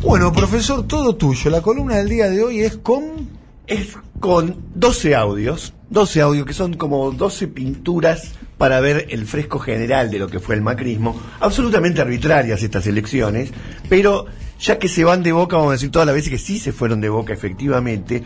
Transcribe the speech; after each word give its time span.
Bueno, 0.00 0.32
profesor, 0.32 0.86
todo 0.86 1.16
tuyo. 1.16 1.50
La 1.50 1.60
columna 1.60 1.96
del 1.96 2.08
día 2.08 2.30
de 2.30 2.42
hoy 2.42 2.60
es 2.60 2.76
con... 2.76 3.28
Es 3.66 3.98
con 4.20 4.56
12 4.74 5.14
audios, 5.14 5.74
12 5.90 6.20
audios 6.22 6.46
que 6.46 6.54
son 6.54 6.74
como 6.74 7.10
12 7.10 7.48
pinturas 7.48 8.32
para 8.56 8.80
ver 8.80 9.06
el 9.10 9.26
fresco 9.26 9.58
general 9.58 10.10
de 10.10 10.18
lo 10.18 10.28
que 10.28 10.40
fue 10.40 10.54
el 10.54 10.62
macrismo. 10.62 11.20
Absolutamente 11.40 12.00
arbitrarias 12.00 12.62
estas 12.62 12.86
elecciones, 12.86 13.50
pero 13.88 14.26
ya 14.58 14.78
que 14.78 14.88
se 14.88 15.04
van 15.04 15.22
de 15.22 15.32
boca, 15.32 15.56
vamos 15.56 15.70
a 15.70 15.72
decir 15.74 15.90
todas 15.90 16.06
las 16.06 16.14
veces 16.14 16.30
que 16.30 16.38
sí 16.38 16.58
se 16.58 16.72
fueron 16.72 17.00
de 17.00 17.10
boca 17.10 17.32
efectivamente. 17.32 18.22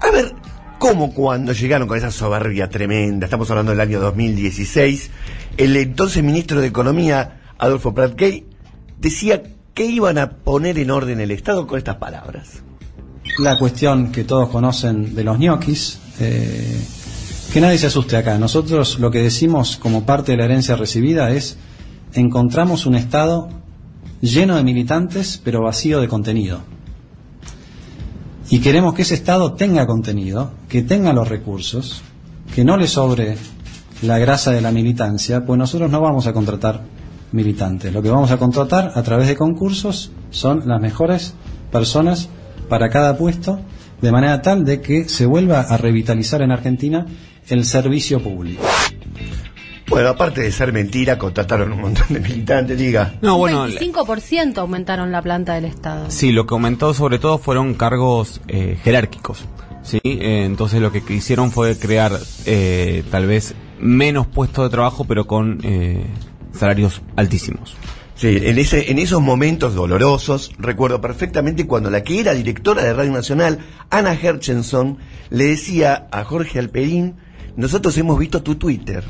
A 0.00 0.10
ver, 0.10 0.34
¿cómo 0.78 1.14
cuando 1.14 1.52
llegaron 1.52 1.88
con 1.88 1.96
esa 1.96 2.10
soberbia 2.10 2.68
tremenda? 2.68 3.24
Estamos 3.24 3.50
hablando 3.50 3.72
del 3.72 3.80
año 3.80 4.00
2016. 4.00 5.10
El 5.56 5.76
entonces 5.76 6.22
ministro 6.22 6.60
de 6.60 6.66
Economía, 6.66 7.40
Adolfo 7.58 7.94
Prat 7.94 8.14
Gay, 8.16 8.46
decía 8.98 9.42
que 9.78 9.86
iban 9.86 10.18
a 10.18 10.28
poner 10.28 10.76
en 10.76 10.90
orden 10.90 11.20
el 11.20 11.30
Estado 11.30 11.64
con 11.68 11.78
estas 11.78 11.94
palabras. 11.98 12.64
La 13.38 13.60
cuestión 13.60 14.10
que 14.10 14.24
todos 14.24 14.48
conocen 14.48 15.14
de 15.14 15.22
los 15.22 15.38
ñoquis, 15.38 16.00
eh, 16.18 16.80
que 17.52 17.60
nadie 17.60 17.78
se 17.78 17.86
asuste 17.86 18.16
acá. 18.16 18.36
Nosotros 18.38 18.98
lo 18.98 19.12
que 19.12 19.22
decimos 19.22 19.76
como 19.76 20.04
parte 20.04 20.32
de 20.32 20.38
la 20.38 20.46
herencia 20.46 20.74
recibida 20.74 21.30
es 21.30 21.58
encontramos 22.12 22.86
un 22.86 22.96
Estado 22.96 23.50
lleno 24.20 24.56
de 24.56 24.64
militantes 24.64 25.40
pero 25.44 25.62
vacío 25.62 26.00
de 26.00 26.08
contenido. 26.08 26.62
Y 28.50 28.58
queremos 28.58 28.94
que 28.94 29.02
ese 29.02 29.14
Estado 29.14 29.52
tenga 29.52 29.86
contenido, 29.86 30.54
que 30.68 30.82
tenga 30.82 31.12
los 31.12 31.28
recursos, 31.28 32.02
que 32.52 32.64
no 32.64 32.76
le 32.76 32.88
sobre 32.88 33.38
la 34.02 34.18
grasa 34.18 34.50
de 34.50 34.60
la 34.60 34.72
militancia, 34.72 35.46
pues 35.46 35.56
nosotros 35.56 35.88
no 35.88 36.00
vamos 36.00 36.26
a 36.26 36.32
contratar 36.32 36.97
militantes. 37.32 37.92
Lo 37.92 38.02
que 38.02 38.10
vamos 38.10 38.30
a 38.30 38.38
contratar 38.38 38.92
a 38.94 39.02
través 39.02 39.28
de 39.28 39.36
concursos 39.36 40.12
son 40.30 40.62
las 40.66 40.80
mejores 40.80 41.34
personas 41.70 42.28
para 42.68 42.88
cada 42.90 43.16
puesto, 43.16 43.60
de 44.00 44.12
manera 44.12 44.42
tal 44.42 44.64
de 44.64 44.80
que 44.80 45.08
se 45.08 45.26
vuelva 45.26 45.60
a 45.60 45.76
revitalizar 45.76 46.42
en 46.42 46.52
Argentina 46.52 47.06
el 47.48 47.64
servicio 47.64 48.22
público. 48.22 48.62
Bueno, 49.88 50.10
aparte 50.10 50.42
de 50.42 50.52
ser 50.52 50.72
mentira, 50.72 51.18
contrataron 51.18 51.72
un 51.72 51.80
montón 51.80 52.06
de 52.10 52.20
militantes, 52.20 52.78
diga. 52.78 53.14
No, 53.22 53.38
bueno, 53.38 53.62
Un 53.62 53.70
25% 53.70 54.58
aumentaron 54.58 55.10
la 55.10 55.22
planta 55.22 55.54
del 55.54 55.64
Estado. 55.64 56.10
Sí, 56.10 56.30
lo 56.30 56.46
que 56.46 56.54
aumentó 56.54 56.92
sobre 56.92 57.18
todo 57.18 57.38
fueron 57.38 57.74
cargos 57.74 58.42
eh, 58.48 58.78
jerárquicos. 58.84 59.46
¿sí? 59.82 59.98
Eh, 60.04 60.44
entonces 60.44 60.80
lo 60.80 60.92
que 60.92 61.02
hicieron 61.12 61.50
fue 61.50 61.78
crear 61.78 62.12
eh, 62.44 63.02
tal 63.10 63.26
vez 63.26 63.54
menos 63.80 64.26
puestos 64.26 64.64
de 64.64 64.70
trabajo, 64.70 65.04
pero 65.04 65.26
con 65.26 65.60
eh, 65.62 66.04
salarios 66.52 67.02
altísimos. 67.16 67.76
Sí, 68.14 68.36
en, 68.42 68.98
esos 68.98 69.22
momentos 69.22 69.76
dolorosos, 69.76 70.50
recuerdo 70.58 71.00
perfectamente 71.00 71.68
cuando 71.68 71.88
la 71.88 72.02
que 72.02 72.18
era 72.18 72.34
directora 72.34 72.82
de 72.82 72.92
Radio 72.92 73.12
Nacional, 73.12 73.60
Ana 73.90 74.12
Herchenson, 74.12 74.98
le 75.30 75.44
decía 75.44 76.08
a 76.10 76.24
Jorge 76.24 76.58
Alperín, 76.58 77.14
nosotros 77.54 77.96
hemos 77.96 78.18
visto 78.18 78.42
tu 78.42 78.56
Twitter. 78.56 79.04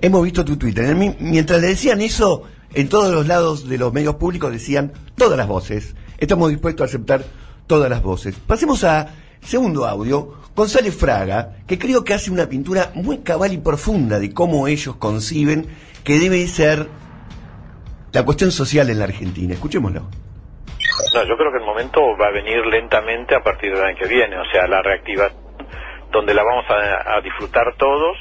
Hemos 0.00 0.22
visto 0.22 0.44
tu 0.44 0.56
Twitter. 0.56 0.94
Mientras 1.18 1.60
le 1.60 1.66
decían 1.66 2.00
eso, 2.00 2.44
en 2.72 2.88
todos 2.88 3.12
los 3.12 3.26
lados 3.26 3.68
de 3.68 3.78
los 3.78 3.92
medios 3.92 4.14
públicos 4.14 4.52
decían 4.52 4.92
todas 5.16 5.36
las 5.36 5.48
voces. 5.48 5.96
Estamos 6.18 6.50
dispuestos 6.50 6.82
a 6.82 6.86
aceptar 6.86 7.24
todas 7.66 7.90
las 7.90 8.02
voces. 8.02 8.36
Pasemos 8.46 8.84
a 8.84 9.08
segundo 9.46 9.86
audio. 9.86 10.34
González 10.54 10.96
Fraga, 10.98 11.50
que 11.68 11.78
creo 11.78 12.02
que 12.02 12.14
hace 12.14 12.30
una 12.30 12.48
pintura 12.48 12.90
muy 12.94 13.18
cabal 13.18 13.52
y 13.52 13.58
profunda 13.58 14.18
de 14.18 14.32
cómo 14.32 14.66
ellos 14.68 14.96
conciben 14.96 15.66
que 16.02 16.18
debe 16.18 16.46
ser 16.46 16.86
la 18.12 18.24
cuestión 18.24 18.50
social 18.50 18.88
en 18.88 18.98
la 18.98 19.04
Argentina. 19.04 19.54
Escuchémoslo. 19.54 20.00
No, 20.00 21.24
yo 21.24 21.36
creo 21.36 21.52
que 21.52 21.58
el 21.58 21.64
momento 21.64 22.00
va 22.18 22.28
a 22.28 22.32
venir 22.32 22.64
lentamente 22.66 23.34
a 23.34 23.42
partir 23.42 23.74
del 23.74 23.84
año 23.84 23.98
que 23.98 24.08
viene, 24.08 24.38
o 24.38 24.44
sea, 24.50 24.66
la 24.66 24.82
reactivación, 24.82 25.38
donde 26.10 26.32
la 26.32 26.42
vamos 26.42 26.64
a, 26.70 27.16
a 27.16 27.20
disfrutar 27.20 27.74
todos, 27.76 28.16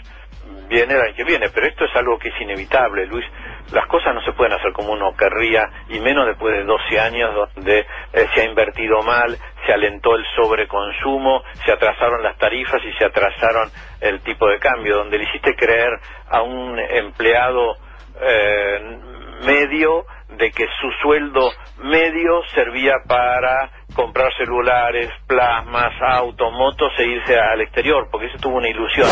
viene 0.67 0.93
el 0.93 1.01
año 1.01 1.15
que 1.15 1.23
viene, 1.23 1.49
pero 1.49 1.67
esto 1.67 1.85
es 1.85 1.95
algo 1.95 2.19
que 2.19 2.29
es 2.29 2.41
inevitable, 2.41 3.05
Luis. 3.05 3.25
Las 3.71 3.87
cosas 3.87 4.13
no 4.13 4.21
se 4.21 4.33
pueden 4.33 4.53
hacer 4.53 4.71
como 4.73 4.93
uno 4.93 5.15
querría, 5.17 5.69
y 5.89 5.99
menos 5.99 6.27
después 6.27 6.55
de 6.55 6.63
12 6.63 6.99
años 6.99 7.33
donde 7.33 7.79
eh, 7.79 8.27
se 8.33 8.41
ha 8.41 8.45
invertido 8.45 9.01
mal, 9.01 9.37
se 9.65 9.73
alentó 9.73 10.15
el 10.15 10.25
sobreconsumo, 10.35 11.43
se 11.65 11.71
atrasaron 11.71 12.21
las 12.21 12.37
tarifas 12.37 12.81
y 12.83 12.93
se 12.93 13.05
atrasaron 13.05 13.69
el 14.01 14.21
tipo 14.21 14.47
de 14.47 14.59
cambio, 14.59 14.97
donde 14.97 15.17
le 15.17 15.23
hiciste 15.25 15.55
creer 15.55 15.99
a 16.29 16.41
un 16.41 16.77
empleado 16.79 17.75
eh, 18.21 18.99
medio 19.45 20.05
de 20.37 20.51
que 20.51 20.65
su 20.79 20.91
sueldo 21.01 21.51
medio 21.79 22.41
servía 22.53 22.93
para 23.07 23.69
comprar 23.95 24.33
celulares, 24.37 25.09
plasmas, 25.27 25.93
autos, 26.01 26.51
motos 26.51 26.91
e 26.97 27.05
irse 27.05 27.37
al 27.39 27.61
exterior, 27.61 28.07
porque 28.11 28.27
eso 28.27 28.37
tuvo 28.39 28.57
una 28.57 28.69
ilusión. 28.69 29.09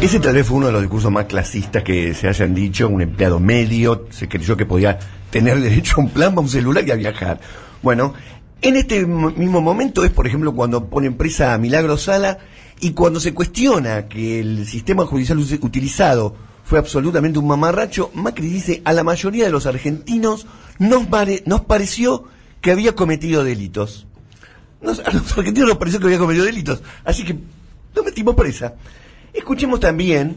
Ese 0.00 0.20
tal 0.20 0.34
vez 0.34 0.46
fue 0.46 0.58
uno 0.58 0.66
de 0.66 0.72
los 0.72 0.82
discursos 0.82 1.10
más 1.10 1.24
clasistas 1.26 1.82
que 1.82 2.14
se 2.14 2.28
hayan 2.28 2.54
dicho. 2.54 2.88
Un 2.88 3.02
empleado 3.02 3.40
medio 3.40 4.06
se 4.10 4.28
creyó 4.28 4.56
que 4.56 4.64
podía 4.64 4.98
tener 5.30 5.60
derecho 5.60 5.94
a 5.96 6.00
un 6.00 6.10
plan, 6.10 6.36
a 6.36 6.40
un 6.40 6.48
celular 6.48 6.86
y 6.86 6.90
a 6.92 6.94
viajar. 6.94 7.40
Bueno, 7.82 8.14
en 8.62 8.76
este 8.76 9.04
mo- 9.06 9.30
mismo 9.32 9.60
momento 9.60 10.04
es, 10.04 10.10
por 10.10 10.26
ejemplo, 10.26 10.54
cuando 10.54 10.86
pone 10.88 11.10
presa 11.10 11.52
a 11.52 11.58
Milagro 11.58 11.96
Sala 11.96 12.38
y 12.80 12.92
cuando 12.92 13.18
se 13.18 13.34
cuestiona 13.34 14.06
que 14.08 14.38
el 14.40 14.66
sistema 14.66 15.04
judicial 15.04 15.38
utilizado 15.38 16.36
fue 16.64 16.78
absolutamente 16.78 17.38
un 17.40 17.48
mamarracho, 17.48 18.10
Macri 18.14 18.46
dice, 18.46 18.82
a 18.84 18.92
la 18.92 19.02
mayoría 19.02 19.46
de 19.46 19.50
los 19.50 19.66
argentinos 19.66 20.46
nos, 20.78 21.06
pare- 21.06 21.42
nos 21.44 21.62
pareció 21.62 22.24
que 22.60 22.70
había 22.70 22.94
cometido 22.94 23.42
delitos. 23.42 24.06
A 24.80 24.86
los 25.12 25.36
argentinos 25.36 25.70
nos 25.70 25.78
pareció 25.78 25.98
que 25.98 26.06
había 26.06 26.18
cometido 26.18 26.44
delitos, 26.44 26.82
así 27.04 27.24
que 27.24 27.36
lo 27.96 28.04
metimos 28.04 28.36
presa. 28.36 28.74
Escuchemos 29.38 29.78
también 29.78 30.36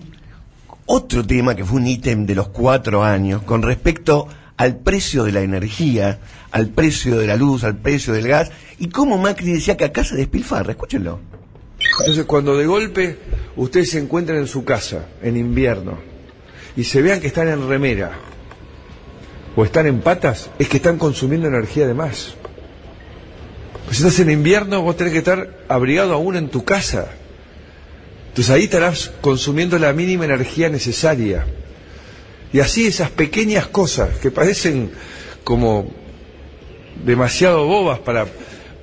otro 0.85 1.25
tema 1.25 1.55
que 1.55 1.65
fue 1.65 1.79
un 1.79 1.87
ítem 1.87 2.27
de 2.27 2.35
los 2.35 2.49
cuatro 2.49 3.03
años 3.03 3.41
con 3.41 3.63
respecto 3.63 4.27
al 4.57 4.77
precio 4.77 5.23
de 5.23 5.31
la 5.31 5.41
energía, 5.41 6.19
al 6.51 6.69
precio 6.69 7.17
de 7.17 7.25
la 7.25 7.35
luz, 7.35 7.63
al 7.63 7.77
precio 7.77 8.13
del 8.13 8.27
gas, 8.27 8.51
y 8.77 8.89
cómo 8.89 9.17
Macri 9.17 9.53
decía 9.53 9.75
que 9.75 9.85
acá 9.85 10.03
se 10.03 10.15
despilfarra. 10.15 10.73
Escúchenlo. 10.73 11.19
Entonces, 11.99 12.25
cuando 12.25 12.55
de 12.55 12.67
golpe 12.67 13.17
ustedes 13.55 13.89
se 13.89 13.97
encuentran 13.97 14.37
en 14.37 14.47
su 14.47 14.63
casa, 14.63 15.07
en 15.23 15.35
invierno, 15.35 15.97
y 16.77 16.83
se 16.83 17.01
vean 17.01 17.19
que 17.19 17.27
están 17.27 17.47
en 17.47 17.67
remera 17.67 18.11
o 19.55 19.65
están 19.65 19.87
en 19.87 19.99
patas, 20.01 20.51
es 20.59 20.69
que 20.69 20.77
están 20.77 20.99
consumiendo 20.99 21.47
energía 21.47 21.87
de 21.87 21.95
más. 21.95 22.35
Pues 23.85 23.97
si 23.97 24.03
estás 24.03 24.19
en 24.19 24.29
invierno, 24.29 24.83
vos 24.83 24.95
tenés 24.95 25.11
que 25.11 25.19
estar 25.19 25.65
abrigado 25.67 26.13
aún 26.13 26.35
en 26.35 26.49
tu 26.49 26.63
casa. 26.63 27.09
Entonces 28.31 28.49
ahí 28.49 28.63
estarás 28.63 29.11
consumiendo 29.19 29.77
la 29.77 29.91
mínima 29.91 30.23
energía 30.23 30.69
necesaria. 30.69 31.45
Y 32.53 32.61
así 32.61 32.87
esas 32.87 33.09
pequeñas 33.09 33.67
cosas 33.67 34.17
que 34.19 34.31
parecen 34.31 34.89
como 35.43 35.91
demasiado 37.03 37.65
bobas 37.65 37.99
para, 37.99 38.25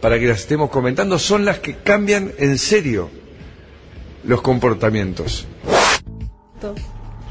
para 0.03 0.19
que 0.19 0.27
las 0.27 0.41
estemos 0.41 0.69
comentando 0.69 1.19
son 1.19 1.47
las 1.47 1.61
que 1.61 1.77
cambian 1.77 2.33
en 2.37 2.59
serio 2.59 3.09
los 4.23 4.43
comportamientos. 4.43 5.47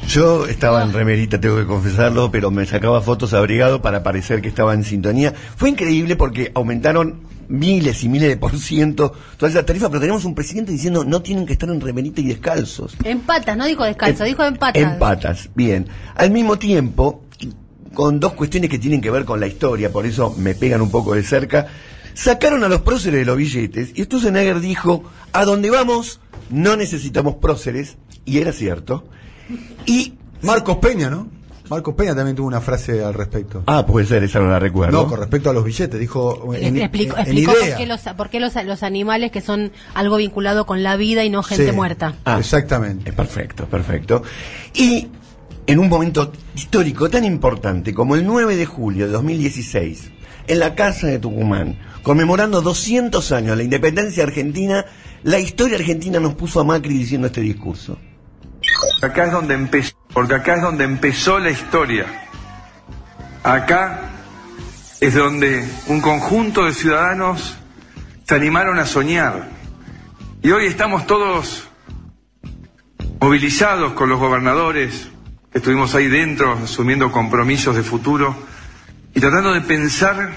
Yo 0.07 0.47
estaba 0.47 0.81
en 0.81 0.93
remerita, 0.93 1.39
tengo 1.39 1.57
que 1.57 1.67
confesarlo, 1.67 2.31
pero 2.31 2.49
me 2.49 2.65
sacaba 2.65 2.99
fotos 3.01 3.33
abrigado 3.33 3.83
para 3.83 4.01
parecer 4.01 4.41
que 4.41 4.47
estaba 4.47 4.73
en 4.73 4.83
sintonía. 4.83 5.35
Fue 5.55 5.69
increíble 5.69 6.15
porque 6.15 6.51
aumentaron 6.55 7.26
miles 7.49 8.03
y 8.03 8.09
miles 8.09 8.29
de 8.29 8.37
por 8.37 8.57
ciento 8.57 9.13
toda 9.37 9.49
esa 9.49 9.65
tarifa, 9.65 9.87
pero 9.89 9.99
tenemos 10.01 10.25
un 10.25 10.35
presidente 10.35 10.71
diciendo 10.71 11.03
no 11.05 11.21
tienen 11.21 11.45
que 11.45 11.53
estar 11.53 11.69
en 11.69 11.81
remerita 11.81 12.21
y 12.21 12.25
descalzos. 12.25 12.95
En 13.03 13.21
patas, 13.21 13.57
no 13.57 13.65
dijo 13.65 13.83
descalzo, 13.83 14.23
dijo 14.23 14.43
en 14.43 14.55
patas. 14.55 14.81
En 14.81 14.99
patas, 14.99 15.49
bien. 15.55 15.87
Al 16.15 16.31
mismo 16.31 16.57
tiempo, 16.57 17.23
con 17.93 18.19
dos 18.19 18.33
cuestiones 18.33 18.69
que 18.69 18.79
tienen 18.79 19.01
que 19.01 19.11
ver 19.11 19.25
con 19.25 19.39
la 19.39 19.47
historia, 19.47 19.91
por 19.91 20.05
eso 20.05 20.35
me 20.37 20.55
pegan 20.55 20.81
un 20.81 20.91
poco 20.91 21.15
de 21.15 21.23
cerca, 21.23 21.67
sacaron 22.13 22.63
a 22.63 22.67
los 22.67 22.81
próceres 22.81 23.19
de 23.19 23.25
los 23.25 23.37
billetes 23.37 23.91
y 23.95 24.03
Stussenegger 24.03 24.59
dijo, 24.59 25.03
a 25.33 25.45
donde 25.45 25.69
vamos 25.69 26.19
no 26.49 26.75
necesitamos 26.75 27.35
próceres, 27.35 27.97
y 28.25 28.39
era 28.39 28.51
cierto. 28.53 29.07
Y... 29.85 30.13
Marcos 30.41 30.77
Peña, 30.77 31.09
¿no? 31.09 31.27
Marcos 31.69 31.95
Peña 31.95 32.15
también 32.15 32.35
tuvo 32.35 32.47
una 32.47 32.61
frase 32.61 33.03
al 33.03 33.13
respecto. 33.13 33.63
Ah, 33.67 33.85
puede 33.85 34.05
ser, 34.05 34.23
esa 34.23 34.39
no 34.39 34.49
la 34.49 34.59
recuerdo. 34.59 35.03
No, 35.03 35.07
con 35.07 35.19
respecto 35.19 35.49
a 35.49 35.53
los 35.53 35.63
billetes, 35.63 35.99
dijo 35.99 36.53
en, 36.55 36.77
explicó, 36.77 37.15
en- 37.15 37.19
en 37.21 37.25
explicó 37.27 37.51
por 37.53 37.77
qué, 37.77 37.85
los, 37.85 38.01
por 38.15 38.29
qué 38.29 38.39
los, 38.39 38.53
los 38.65 38.83
animales 38.83 39.31
que 39.31 39.41
son 39.41 39.71
algo 39.93 40.17
vinculado 40.17 40.65
con 40.65 40.83
la 40.83 40.95
vida 40.95 41.23
y 41.23 41.29
no 41.29 41.43
gente 41.43 41.69
Sí. 41.69 41.71
muerta. 41.75 42.15
Ah, 42.25 42.37
Exactamente. 42.39 43.11
Perfecto, 43.13 43.65
perfecto. 43.65 44.23
Y 44.73 45.07
en 45.65 45.79
un 45.79 45.89
momento 45.89 46.31
histórico 46.55 47.09
tan 47.09 47.25
importante 47.25 47.93
como 47.93 48.15
el 48.15 48.25
9 48.25 48.55
de 48.55 48.65
julio 48.65 49.05
de 49.07 49.11
2016, 49.11 50.11
en 50.47 50.59
la 50.59 50.75
Casa 50.75 51.07
de 51.07 51.19
Tucumán, 51.19 51.77
conmemorando 52.03 52.61
200 52.61 53.31
años 53.33 53.49
de 53.51 53.55
la 53.57 53.63
independencia 53.63 54.23
argentina, 54.23 54.85
la 55.23 55.39
historia 55.39 55.75
argentina 55.77 56.21
nos 56.21 56.35
puso 56.35 56.61
a 56.61 56.63
Macri 56.63 56.93
diciendo 56.97 57.27
este 57.27 57.41
discurso. 57.41 57.97
Acá 59.01 59.25
es 59.25 59.31
donde 59.31 59.53
empezó, 59.53 59.95
porque 60.13 60.35
acá 60.35 60.55
es 60.55 60.61
donde 60.61 60.83
empezó 60.83 61.39
la 61.39 61.49
historia. 61.49 62.05
Acá 63.43 64.01
es 64.99 65.13
donde 65.13 65.67
un 65.87 66.01
conjunto 66.01 66.65
de 66.65 66.73
ciudadanos 66.73 67.57
se 68.27 68.35
animaron 68.35 68.79
a 68.79 68.85
soñar. 68.85 69.49
Y 70.41 70.51
hoy 70.51 70.65
estamos 70.65 71.07
todos 71.07 71.67
movilizados 73.19 73.93
con 73.93 74.09
los 74.09 74.19
gobernadores, 74.19 75.09
que 75.51 75.59
estuvimos 75.59 75.95
ahí 75.95 76.07
dentro 76.07 76.53
asumiendo 76.53 77.11
compromisos 77.11 77.75
de 77.75 77.83
futuro 77.83 78.35
y 79.13 79.19
tratando 79.19 79.53
de 79.53 79.61
pensar 79.61 80.31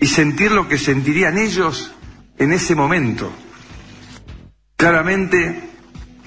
y 0.00 0.06
sentir 0.06 0.52
lo 0.52 0.68
que 0.68 0.78
sentirían 0.78 1.38
ellos 1.38 1.92
en 2.38 2.52
ese 2.52 2.74
momento. 2.74 3.32
Claramente 4.76 5.67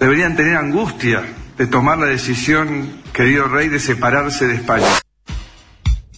deberían 0.01 0.35
tener 0.35 0.57
angustia 0.57 1.23
de 1.57 1.67
tomar 1.67 1.97
la 1.99 2.07
decisión, 2.07 2.89
querido 3.13 3.47
rey, 3.47 3.69
de 3.69 3.79
separarse 3.79 4.47
de 4.47 4.55
España. 4.55 4.87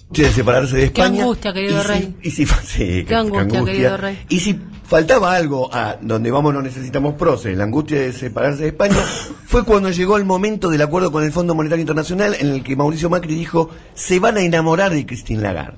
de 0.10 0.32
separarse 0.32 0.78
de 0.78 0.92
Qué 0.94 1.02
angustia, 1.02 1.54
querido 1.54 1.80
Y 1.80 1.82
si- 1.82 1.88
rey. 1.88 2.16
Y 2.22 2.32
si, 2.32 2.46
sí, 2.64 3.06
Qué 3.08 3.16
angustia, 3.16 3.64
querido 3.66 3.98
rey. 3.98 4.24
Y 4.30 4.40
si 4.40 4.60
faltaba 4.88 5.36
algo 5.36 5.74
a 5.74 5.98
donde 6.02 6.30
vamos 6.32 6.54
no 6.54 6.62
necesitamos 6.62 7.16
próceres, 7.16 7.58
la 7.58 7.64
angustia 7.66 8.00
de 8.00 8.14
separarse 8.14 8.62
de 8.64 8.68
España, 8.70 8.96
fue 9.46 9.66
cuando 9.66 9.90
llegó 9.90 10.16
el 10.18 10.24
momento 10.26 10.70
del 10.70 10.82
acuerdo 10.82 11.12
con 11.12 11.24
el 11.24 11.32
Fondo 11.32 11.54
Monetario 11.56 11.82
Internacional 11.82 12.36
en 12.40 12.52
el 12.52 12.64
que 12.64 12.76
Mauricio 12.76 13.10
Macri 13.10 13.36
dijo, 13.36 13.70
se 13.96 14.20
van 14.20 14.38
a 14.38 14.42
enamorar 14.42 14.92
de 14.94 15.06
Christine 15.06 15.42
Lagarde. 15.42 15.78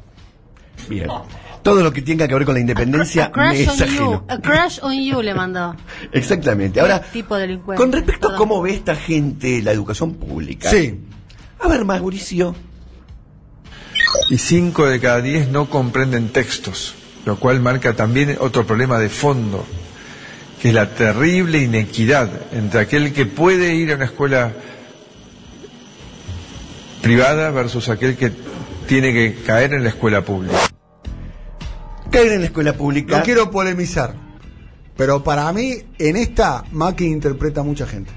Bien. 0.90 1.08
Todo 1.66 1.82
lo 1.82 1.92
que 1.92 2.04
tenga 2.04 2.28
que 2.28 2.34
ver 2.36 2.46
con 2.46 2.54
la 2.54 2.60
independencia 2.60 3.26
A 3.26 3.32
crush 3.32 3.54
me 3.54 3.62
es 3.64 3.82
on 3.82 3.88
you. 3.88 4.24
A 4.28 4.38
crush 4.38 4.78
on 4.84 4.94
you 5.02 5.20
le 5.24 5.34
mandó. 5.34 5.76
Exactamente. 6.12 6.80
Ahora, 6.80 7.02
Qué 7.02 7.08
tipo 7.12 7.36
delincuente. 7.36 7.82
con 7.82 7.92
respecto 7.92 8.30
a 8.30 8.36
cómo 8.36 8.62
ve 8.62 8.76
esta 8.76 8.96
gente 8.96 9.64
la 9.64 9.72
educación 9.72 10.14
pública. 10.14 10.70
Sí. 10.70 11.00
A 11.60 11.68
ver, 11.68 11.84
Mauricio. 11.84 12.56
Y 14.30 14.38
cinco 14.38 14.86
de 14.86 15.00
cada 15.00 15.24
diez 15.24 15.48
no 15.48 15.68
comprenden 15.68 16.30
textos, 16.30 16.94
lo 17.26 17.40
cual 17.40 17.62
marca 17.62 17.94
también 17.94 18.38
otro 18.40 18.68
problema 18.68 19.00
de 19.00 19.10
fondo, 19.10 19.66
que 20.62 20.68
es 20.68 20.74
la 20.76 20.92
terrible 20.92 21.64
inequidad 21.64 22.30
entre 22.54 22.82
aquel 22.82 23.12
que 23.12 23.26
puede 23.26 23.74
ir 23.74 23.92
a 23.92 23.96
una 23.96 24.06
escuela 24.06 24.54
privada 27.02 27.50
versus 27.50 27.90
aquel 27.90 28.16
que 28.18 28.32
tiene 28.88 29.12
que 29.14 29.42
caer 29.44 29.74
en 29.74 29.82
la 29.84 29.90
escuela 29.90 30.22
pública. 30.22 30.60
Caer 32.16 32.32
en 32.34 32.40
la 32.42 32.46
escuela 32.48 32.74
pública. 32.74 33.18
No 33.18 33.24
quiero 33.24 33.50
polemizar, 33.52 34.14
pero 34.98 35.24
para 35.24 35.52
mí 35.54 35.78
en 36.00 36.16
esta 36.16 36.64
Macri 36.72 37.08
interpreta 37.08 37.62
a 37.62 37.64
mucha 37.64 37.86
gente. 37.86 38.12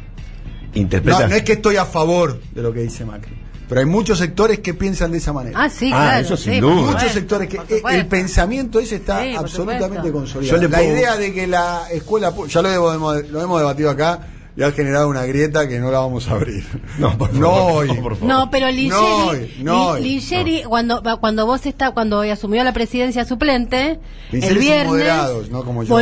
Interpreta. 0.74 1.20
No, 1.20 1.28
no 1.28 1.34
es 1.34 1.42
que 1.42 1.52
estoy 1.54 1.76
a 1.76 1.84
favor 1.86 2.40
de 2.54 2.62
lo 2.62 2.72
que 2.72 2.80
dice 2.80 3.04
Macri, 3.04 3.32
pero 3.68 3.80
hay 3.80 3.86
muchos 3.86 4.18
sectores 4.18 4.60
que 4.60 4.74
piensan 4.74 5.10
de 5.12 5.18
esa 5.18 5.32
manera. 5.32 5.58
Ah, 5.62 5.68
sí, 5.70 5.90
Ah, 5.92 5.96
claro. 6.10 6.20
eso 6.20 6.36
sin 6.36 6.54
sí, 6.54 6.60
duda. 6.60 6.74
Muchos 6.74 6.88
supuesto, 6.92 7.12
sectores 7.20 7.48
que 7.48 7.56
eh, 7.56 7.60
supuesto. 7.60 7.88
el 7.88 8.06
pensamiento 8.06 8.78
ese 8.80 8.96
está 8.96 9.22
Sí, 9.22 9.34
absolutamente 9.34 9.96
supuesto. 9.96 10.12
consolidado. 10.12 10.62
Yo 10.62 10.68
La 10.68 10.78
puedo- 10.78 10.92
idea 10.92 11.16
de 11.16 11.32
que 11.32 11.46
la 11.46 11.82
escuela, 11.90 12.32
ya 12.48 12.62
lo 12.62 12.92
hemos, 12.92 13.28
lo 13.30 13.42
hemos 13.42 13.58
debatido 13.60 13.90
acá, 13.90 14.20
y 14.58 14.62
ha 14.64 14.72
generado 14.72 15.08
una 15.08 15.24
grieta 15.24 15.68
que 15.68 15.78
no 15.78 15.90
la 15.92 16.00
vamos 16.00 16.26
a 16.28 16.32
abrir. 16.32 16.66
No, 16.98 17.16
por 17.16 17.28
favor, 17.30 17.40
No 17.40 17.50
hoy. 17.74 17.86
no, 17.88 17.94
por 18.02 18.14
favor. 18.16 18.28
No, 18.28 18.50
pero 18.50 18.66
Ligeri, 18.70 18.90
No 18.90 19.26
hoy, 19.26 19.54
no 19.62 19.72
Li- 19.72 20.02
hoy, 20.02 20.02
Ligeri, 20.02 20.62
cuando 20.64 21.00
cuando 21.20 21.46
vos 21.46 21.64
está 21.64 21.92
cuando 21.92 22.20
asumió 22.22 22.64
la 22.64 22.72
presidencia 22.72 23.24
suplente, 23.24 24.00
Ligeri 24.32 24.52
el 24.54 24.58
viernes 24.58 24.86
moderados, 24.88 25.50
no 25.50 25.64
como 25.64 25.84
yo. 25.84 25.96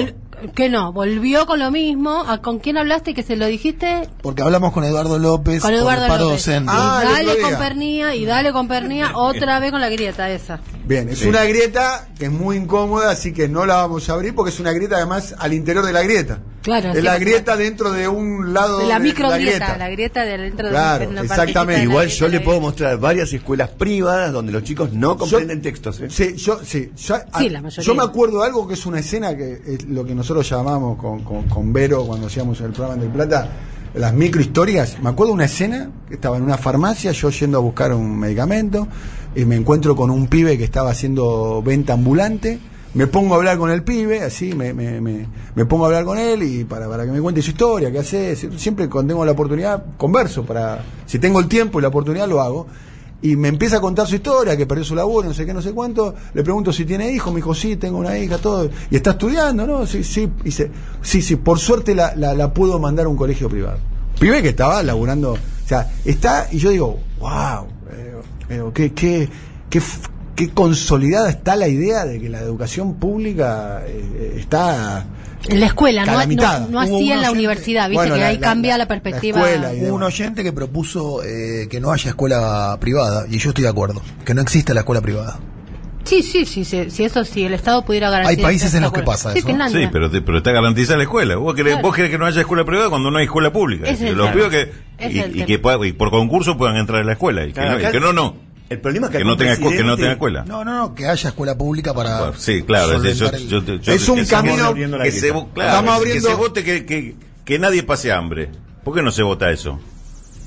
que 0.54 0.68
no, 0.70 0.92
volvió 0.92 1.44
con 1.46 1.58
lo 1.58 1.70
mismo. 1.70 2.24
¿A 2.26 2.38
¿Con 2.42 2.58
quién 2.58 2.78
hablaste 2.78 3.12
que 3.14 3.22
se 3.22 3.36
lo 3.36 3.46
dijiste? 3.46 4.08
Porque 4.22 4.42
hablamos 4.42 4.72
con 4.72 4.84
Eduardo 4.84 5.18
López 5.18 5.60
Con 5.60 5.70
por 5.70 5.78
Eduardo 5.78 6.04
el 6.04 6.08
paro 6.10 6.24
López. 6.24 6.46
docente. 6.46 6.72
Ah, 6.74 7.02
dale 7.04 7.38
con. 7.40 7.56
Pernía 7.58 8.14
y 8.14 8.24
dale 8.24 8.52
con 8.52 8.68
Pernía 8.68 9.16
otra 9.18 9.60
vez 9.60 9.70
con 9.70 9.80
la 9.82 9.88
grieta 9.90 10.30
esa. 10.30 10.60
Bien, 10.86 11.08
es 11.10 11.22
una 11.26 11.44
grieta 11.44 12.08
que 12.18 12.26
es 12.26 12.30
muy 12.30 12.56
incómoda, 12.56 13.10
así 13.10 13.32
que 13.34 13.48
no 13.48 13.66
la 13.66 13.76
vamos 13.76 14.08
a 14.08 14.14
abrir 14.14 14.34
porque 14.34 14.50
es 14.50 14.60
una 14.60 14.72
grieta 14.72 14.96
además 14.96 15.34
al 15.38 15.52
interior 15.52 15.84
de 15.84 15.92
la 15.92 16.02
grieta. 16.02 16.38
Claro, 16.66 16.90
Es 16.90 16.96
sí, 16.96 17.02
la 17.02 17.16
grieta 17.18 17.56
dentro 17.56 17.92
de 17.92 18.08
un 18.08 18.52
lado 18.52 18.78
De 18.78 18.86
la 18.88 18.94
de 18.98 19.00
microgrieta, 19.04 19.78
la 19.78 19.88
grieta 19.88 20.24
de 20.24 20.36
dentro 20.36 20.68
Claro, 20.68 21.04
de 21.04 21.10
una 21.12 21.20
exactamente. 21.20 21.78
de 21.80 21.84
Igual 21.84 22.08
yo 22.08 22.26
de 22.26 22.32
le 22.32 22.40
puedo 22.40 22.60
mostrar 22.60 22.98
varias 22.98 23.32
escuelas 23.32 23.68
privadas 23.70 24.32
donde 24.32 24.50
los 24.50 24.64
chicos 24.64 24.92
no 24.92 25.16
comprenden 25.16 25.62
textos. 25.62 26.00
¿eh? 26.00 26.08
Sí, 26.10 26.34
yo, 26.36 26.58
sí, 26.64 26.90
yo, 26.96 27.14
Sí, 27.16 27.22
a- 27.32 27.50
la 27.50 27.62
mayoría. 27.62 27.84
yo 27.86 27.94
me 27.94 28.02
acuerdo 28.02 28.40
de 28.40 28.46
algo 28.46 28.66
que 28.66 28.74
es 28.74 28.84
una 28.84 28.98
escena 28.98 29.36
que 29.36 29.62
es 29.64 29.84
lo 29.84 30.04
que 30.04 30.12
nosotros 30.16 30.48
llamamos 30.50 30.98
con, 30.98 31.22
con, 31.22 31.44
con 31.44 31.72
Vero 31.72 32.04
cuando 32.04 32.26
hacíamos 32.26 32.60
el 32.60 32.72
programa 32.72 33.00
Del 33.00 33.12
Plata, 33.12 33.48
las 33.94 34.12
microhistorias. 34.12 35.00
Me 35.00 35.10
acuerdo 35.10 35.28
de 35.30 35.34
una 35.36 35.44
escena 35.44 35.88
que 36.08 36.14
estaba 36.14 36.36
en 36.36 36.42
una 36.42 36.58
farmacia, 36.58 37.12
yo 37.12 37.30
yendo 37.30 37.58
a 37.58 37.60
buscar 37.60 37.94
un 37.94 38.18
medicamento, 38.18 38.88
y 39.36 39.44
me 39.44 39.54
encuentro 39.54 39.94
con 39.94 40.10
un 40.10 40.26
pibe 40.26 40.58
que 40.58 40.64
estaba 40.64 40.90
haciendo 40.90 41.62
venta 41.62 41.92
ambulante. 41.92 42.58
Me 42.96 43.06
pongo 43.06 43.34
a 43.34 43.36
hablar 43.36 43.58
con 43.58 43.70
el 43.70 43.82
pibe, 43.82 44.22
así, 44.22 44.54
me, 44.54 44.72
me, 44.72 45.00
me, 45.00 45.26
me 45.54 45.64
pongo 45.66 45.84
a 45.84 45.88
hablar 45.88 46.04
con 46.04 46.18
él 46.18 46.42
y 46.42 46.64
para, 46.64 46.88
para 46.88 47.04
que 47.04 47.12
me 47.12 47.20
cuente 47.20 47.42
su 47.42 47.50
historia, 47.50 47.92
qué 47.92 47.98
hace. 47.98 48.34
Siempre 48.34 48.88
cuando 48.88 49.12
tengo 49.12 49.24
la 49.24 49.32
oportunidad, 49.32 49.84
converso. 49.96 50.44
para 50.44 50.82
Si 51.06 51.18
tengo 51.18 51.38
el 51.38 51.46
tiempo 51.48 51.78
y 51.78 51.82
la 51.82 51.88
oportunidad, 51.88 52.26
lo 52.28 52.40
hago 52.40 52.66
y 53.22 53.34
me 53.34 53.48
empieza 53.48 53.78
a 53.78 53.80
contar 53.80 54.06
su 54.06 54.14
historia, 54.16 54.56
que 54.56 54.66
perdió 54.66 54.84
su 54.84 54.94
laburo, 54.94 55.26
no 55.28 55.34
sé 55.34 55.44
qué, 55.46 55.52
no 55.54 55.62
sé 55.62 55.72
cuánto. 55.72 56.14
Le 56.34 56.42
pregunto 56.42 56.72
si 56.72 56.84
tiene 56.84 57.10
hijos, 57.12 57.32
me 57.32 57.38
dijo, 57.38 57.54
sí, 57.54 57.76
tengo 57.76 57.98
una 57.98 58.16
hija, 58.18 58.38
todo. 58.38 58.68
Y 58.90 58.96
está 58.96 59.10
estudiando, 59.12 59.66
¿no? 59.66 59.86
Sí, 59.86 60.04
sí. 60.04 60.28
Y 60.40 60.44
dice, 60.44 60.70
sí, 61.02 61.22
sí, 61.22 61.36
por 61.36 61.58
suerte 61.58 61.94
la, 61.94 62.14
la, 62.16 62.34
la 62.34 62.52
puedo 62.52 62.78
mandar 62.78 63.06
a 63.06 63.08
un 63.08 63.16
colegio 63.16 63.48
privado. 63.48 63.78
Pibe 64.18 64.42
que 64.42 64.50
estaba 64.50 64.82
laburando, 64.82 65.32
o 65.32 65.38
sea, 65.66 65.90
está, 66.04 66.48
y 66.52 66.58
yo 66.58 66.70
digo, 66.70 66.98
wow, 67.20 67.66
qué, 68.72 68.92
qué, 68.92 69.28
qué, 69.68 69.78
f- 69.78 70.00
qué 70.36 70.50
consolidada 70.50 71.30
está 71.30 71.56
la 71.56 71.66
idea 71.68 72.04
de 72.04 72.20
que 72.20 72.28
la 72.28 72.38
educación 72.40 72.94
pública 72.94 73.82
eh, 73.86 74.34
está... 74.38 75.06
En 75.48 75.60
la 75.60 75.66
escuela, 75.66 76.04
no, 76.04 76.12
Calamitada. 76.12 76.60
no, 76.60 76.66
no 76.66 76.70
Hubo 76.78 76.80
así 76.96 77.10
en 77.12 77.20
la 77.22 77.28
oyente- 77.28 77.30
universidad, 77.32 77.88
viste 77.88 77.96
Bueno, 78.00 78.14
que 78.14 78.20
la- 78.20 78.26
ahí 78.28 78.38
la- 78.38 78.40
cambia 78.46 78.72
la, 78.72 78.78
la- 78.78 78.84
la 78.84 78.88
perspectiva. 78.88 79.38
escuela 79.38 79.74
y 79.74 79.82
Hubo 79.84 79.94
un 79.94 80.02
oyente 80.02 80.42
que 80.42 80.52
propuso 80.52 81.22
eh, 81.22 81.68
que 81.70 81.80
no 81.80 81.92
haya 81.92 82.10
escuela 82.10 82.76
privada, 82.80 83.26
y 83.30 83.38
yo 83.38 83.50
estoy 83.50 83.62
de 83.62 83.70
acuerdo, 83.70 84.02
que 84.24 84.34
no 84.34 84.42
exista 84.42 84.74
la 84.74 84.80
escuela 84.80 85.00
privada. 85.00 85.38
Sí, 86.04 86.22
sí, 86.22 86.44
sí, 86.46 86.64
sí, 86.64 86.88
sí, 86.90 87.04
eso 87.04 87.24
sí, 87.24 87.44
el 87.44 87.54
Estado 87.54 87.84
pudiera 87.84 88.10
garantizar. 88.10 88.38
Hay 88.38 88.42
países 88.44 88.72
en 88.74 88.82
los 88.82 88.92
que 88.92 89.02
pasa 89.02 89.32
Sí, 89.32 89.38
eso. 89.38 89.48
Finlandia. 89.48 89.80
Sí, 89.80 89.88
pero, 89.92 90.08
te- 90.10 90.20
pero 90.22 90.38
está 90.38 90.52
garantizada 90.52 90.98
la 90.98 91.02
escuela. 91.04 91.34
¿Vos 91.36 91.54
querés, 91.54 91.72
Claro. 91.74 91.88
vos 91.88 91.96
querés 91.96 92.10
que 92.12 92.18
no 92.18 92.26
haya 92.26 92.40
escuela 92.40 92.64
privada 92.64 92.90
cuando 92.90 93.10
no 93.10 93.18
hay 93.18 93.24
escuela 93.24 93.52
pública. 93.52 93.88
Es 93.88 94.00
el 94.00 94.14
Los 94.16 94.30
que, 94.30 94.70
y, 95.00 95.04
es 95.04 95.14
el 95.24 95.30
y 95.30 95.32
tema. 95.34 95.46
que 95.46 95.58
pueda- 95.58 95.84
y 95.86 95.92
por 95.92 96.10
concurso 96.10 96.56
puedan 96.56 96.76
entrar 96.76 97.00
a 97.02 97.04
la 97.04 97.12
escuela. 97.12 97.42
Y 97.44 97.48
que, 97.48 97.54
Claro, 97.54 97.78
no, 97.80 97.88
y 97.88 97.92
que 97.92 98.00
no, 98.00 98.12
no. 98.12 98.45
El 98.68 98.80
problema 98.80 99.06
es 99.06 99.12
que, 99.12 99.18
Que 99.18 99.24
no 99.24 99.36
tenga, 99.36 99.56
que 99.56 99.84
no 99.84 99.96
tenga 99.96 100.12
escuela. 100.12 100.44
No, 100.44 100.64
no, 100.64 100.76
no, 100.76 100.94
que 100.94 101.06
haya 101.06 101.28
escuela 101.28 101.56
pública 101.56 101.94
para. 101.94 102.18
Bueno, 102.18 102.34
sí, 102.36 102.62
claro. 102.62 103.02
es 103.04 103.16
yo- 103.18 103.26
solventar 103.28 103.34
el- 103.40 103.48
yo- 103.48 103.62
yo- 103.80 103.92
Es 103.92 104.08
un 104.08 104.18
que 104.20 104.26
camino- 104.26 104.64
abriendo 104.64 104.98
la 104.98 105.04
que 105.04 105.12
se, 105.12 105.28
claro, 105.28 105.46
Estamos 105.56 105.84
que 105.84 105.96
abriendo- 105.96 106.28
se 106.28 106.34
vote 106.34 106.64
que, 106.64 106.84
que, 106.84 107.14
que 107.44 107.58
nadie 107.60 107.82
pase 107.84 108.10
hambre. 108.12 108.50
¿Por 108.82 108.94
qué 108.94 109.02
no 109.02 109.12
se 109.12 109.22
vota 109.22 109.50
eso? 109.52 109.78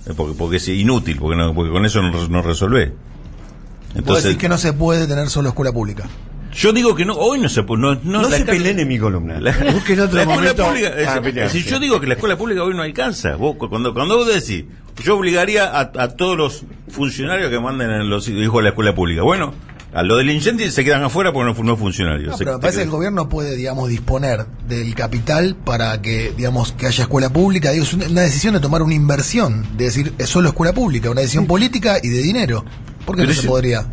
Eh, 0.05 0.13
Porque, 0.17 0.33
porque 0.37 0.57
es 0.57 0.67
inútil, 0.67 1.17
porque, 1.17 1.37
no, 1.37 1.53
porque 1.53 1.71
con 1.71 1.85
eso 1.85 2.01
no, 2.01 2.27
no 2.27 2.41
resolvé. 2.41 2.93
Entonces, 3.95 4.23
decir 4.25 4.37
que 4.37 4.49
no 4.49 4.57
se 4.57 4.73
puede 4.73 5.07
tener 5.07 5.29
solo 5.29 5.49
escuela 5.49 5.71
pública. 5.71 6.07
Yo 6.53 6.73
digo 6.73 6.95
que 6.95 7.05
no, 7.05 7.13
hoy 7.15 7.39
no 7.39 7.49
se 7.49 7.63
puede. 7.63 7.81
No, 7.81 7.95
no, 8.03 8.29
se 8.29 8.45
peleen 8.45 8.79
en 8.79 8.87
mi 8.87 8.97
columna. 8.99 9.39
La, 9.39 9.51
Busquen 9.73 9.99
otro 9.99 10.15
la 10.15 10.21
escuela 10.23 10.41
momento. 10.41 10.65
pública, 10.65 10.87
es- 10.89 11.07
Ah, 11.07 11.19
decir, 11.19 11.65
yo 11.65 11.79
digo 11.79 11.99
que 11.99 12.07
la 12.07 12.13
escuela 12.15 12.37
pública 12.37 12.63
hoy 12.63 12.73
no 12.73 12.81
alcanza. 12.81 13.35
Vos, 13.35 13.55
cu- 13.57 13.69
cuando, 13.69 13.93
cuando 13.93 14.17
vos 14.17 14.27
decís, 14.27 14.65
yo 15.03 15.17
obligaría 15.17 15.65
a, 15.65 15.81
a 15.81 16.07
todos 16.09 16.37
los 16.37 16.63
funcionarios 16.89 17.49
que 17.49 17.59
manden 17.59 17.89
a 17.89 18.03
los 18.03 18.27
hijos 18.27 18.59
a 18.59 18.63
la 18.63 18.69
escuela 18.69 18.93
pública. 18.95 19.21
Bueno, 19.21 19.53
a 19.93 20.03
lo 20.03 20.17
del 20.17 20.29
incendio 20.29 20.69
se 20.69 20.83
quedan 20.83 21.03
afuera 21.03 21.31
porque 21.33 21.51
no, 21.53 21.63
no 21.63 21.73
es 21.73 21.79
funcionario. 21.79 22.29
No, 22.29 22.37
pero 22.37 22.53
me 22.53 22.59
parece 22.59 22.79
que 22.79 22.83
el 22.83 22.89
gobierno 22.91 23.27
puede, 23.29 23.55
digamos, 23.55 23.89
disponer 23.89 24.45
del 24.67 24.93
capital 24.95 25.55
para 25.55 26.01
que, 26.01 26.31
digamos, 26.37 26.73
que 26.73 26.85
haya 26.87 27.03
escuela 27.03 27.29
pública. 27.31 27.71
Digo, 27.71 27.83
es 27.85 27.93
una, 27.93 28.21
decisión 28.21 28.53
de 28.53 28.59
tomar 28.59 28.81
una 28.83 28.93
inversión, 28.93 29.65
de 29.77 29.85
decir, 29.85 30.13
es 30.17 30.29
solo 30.29 30.49
escuela 30.49 30.73
pública, 30.73 31.09
una 31.09 31.21
decisión 31.21 31.47
política 31.47 31.97
y 32.01 32.09
de 32.09 32.21
dinero. 32.21 32.63
¿Por 33.05 33.15
qué 33.15 33.23
Pero 33.23 33.33
no 33.33 33.41
se 33.41 33.47
podría? 33.47 33.85